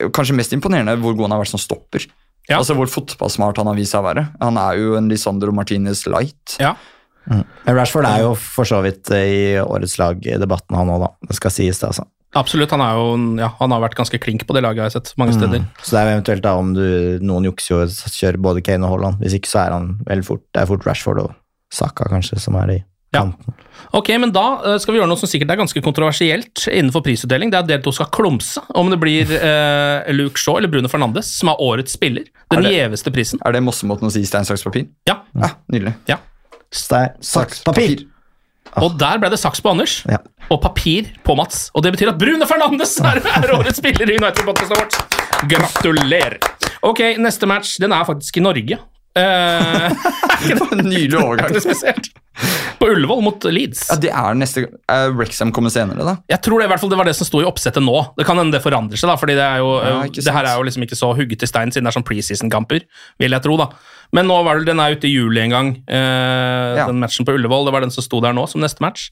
[0.00, 2.04] Kanskje mest imponerende hvor god han har vært som stopper.
[2.48, 2.58] Ja.
[2.58, 4.24] Altså Hvor fotballsmart han har vist seg å være.
[4.40, 6.56] Han er jo en Lisandro Martinez light.
[6.60, 6.72] Ja.
[7.28, 11.04] Men Rashford er jo for så vidt eh, i årets lag i debatten, han òg,
[11.04, 11.10] da.
[11.30, 12.08] Det skal sies, det, altså.
[12.38, 12.70] Absolutt.
[12.70, 13.06] Han, jo,
[13.40, 15.64] ja, han har vært ganske klink på det laget, jeg har sett mange steder.
[15.82, 16.84] Så det er jo eventuelt da om du
[17.26, 19.18] Noen jukser og kjører både Kane og Haaland.
[19.24, 21.32] Hvis ikke så er han vel fort Det er fort Rashford og
[21.74, 22.78] Saka kanskje som er i
[23.12, 23.24] Ja.
[23.24, 23.54] kanten.
[23.98, 27.50] Ok, men da eh, skal vi gjøre noe som sikkert er ganske kontroversielt innenfor prisutdeling.
[27.50, 30.86] Det er at dere to skal klumse om det blir eh, Luke Shaw eller Bruno
[30.92, 32.28] Fernandes som er årets spiller.
[32.54, 33.42] Den gjeveste prisen.
[33.42, 34.86] Er det Mossemåten å si stein, saks, papir?
[35.10, 35.24] Ja.
[35.34, 35.96] Ja, Nydelig.
[36.06, 36.20] ja.
[36.70, 38.04] Stein, saks, papir!
[38.78, 40.18] Og der ble det saks på Anders, Ja.
[40.50, 41.70] og papir på Mats.
[41.74, 45.00] Og det betyr at Brune Fernandes er, er årets spiller i United-podkastet Awards!
[45.50, 46.38] Gratulerer.
[46.86, 48.78] Ok, neste match den er faktisk i Norge.
[49.18, 49.90] Eh,
[50.86, 51.50] Nydelig overgang.
[51.50, 52.10] det er spesielt.
[52.78, 53.82] På Ullevål mot Leeds.
[53.90, 56.14] Ja, det er neste uh, Rexham kommer senere, da.
[56.30, 57.96] Jeg tror det, i hvert fall det var det som sto i oppsettet nå.
[58.16, 60.60] Det kan hende det forandrer seg, da, fordi det, er jo, Ja, det her er
[60.60, 62.86] jo liksom ikke så hugget i stein siden det er sånn preseason-kamper,
[63.20, 63.58] vil jeg tro.
[63.60, 63.68] da.
[64.16, 66.86] Men nå var det, den er ute i juli en gang, uh, Ja.
[66.86, 67.66] den matchen på Ullevål.
[67.68, 69.10] Det var den som sto der nå som neste match.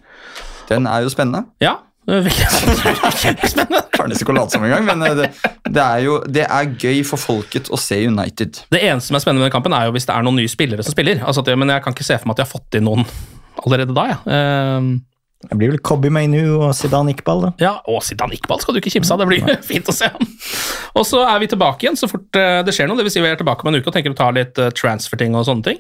[0.71, 1.45] Den er jo spennende.
[1.63, 3.85] Ja, er kjempespennende.
[4.19, 5.27] Ikke å late som engang, men eh, det,
[5.75, 8.63] det er jo det er gøy for folket å se United.
[8.73, 10.51] Det eneste som er spennende med den kampen, er jo hvis det er noen nye
[10.53, 11.21] spillere som spiller.
[11.27, 13.05] Altså, det, men jeg kan ikke se for meg at de har fått inn noen
[13.65, 14.07] allerede da.
[14.15, 14.19] Ja.
[14.79, 14.91] Um,
[15.39, 17.51] Det blir vel Cobby Mainu og Zidane Iqbal, da.
[17.63, 19.21] Ja, og Zidane Iqbal skal du ikke kimse av.
[19.23, 20.25] Det blir fint å se ham.
[20.99, 22.99] Og så er vi tilbake igjen så fort eh, det skjer noe.
[22.99, 24.73] Det vil si vi er tilbake om en uke og tenker å ta litt eh,
[24.75, 25.79] transfer-ting og sånne ting.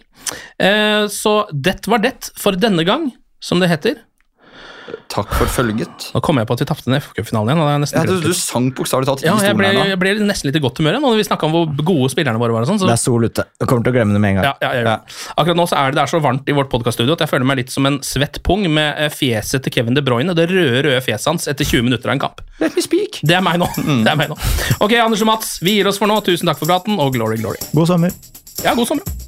[0.63, 3.09] Eh, Så det var det for denne gang,
[3.43, 3.99] som det heter.
[5.09, 6.11] Takk for følget.
[6.13, 7.61] Nå kom jeg på at vi tapte den FK-finalen igjen.
[7.65, 9.79] og det har Ja, du, du sang bokstavelig talt i Ja, jeg stolen ble, her
[9.79, 9.85] nå.
[9.89, 12.41] jeg ble nesten litt i godt humør igjen når vi snakka om hvor gode spillerne
[12.43, 12.67] våre var.
[12.67, 12.81] og sånn.
[12.83, 13.45] Så Det er sol ute.
[13.57, 14.49] Jeg kommer til å glemme det med en gang.
[14.51, 15.17] Ja, ja, jeg.
[15.41, 17.49] Akkurat nå så er det, det er så varmt i vårt podcaststudio at jeg føler
[17.49, 20.83] meg litt som en svett pung med eh, fjeset til Kevin De Bruyne, det røde,
[20.85, 22.45] røde fjeset hans etter 20 minutter av en kamp.
[22.61, 23.23] Let me speak.
[23.25, 23.71] Det er meg nå.
[24.05, 24.37] Det er meg nå.
[24.85, 26.21] Ok, Anders og Mats, vi gir oss for nå.
[26.29, 27.57] Tusen takk for praten, og glory, glory.
[27.73, 28.13] God sommer.
[28.61, 29.28] Ja, god sommer.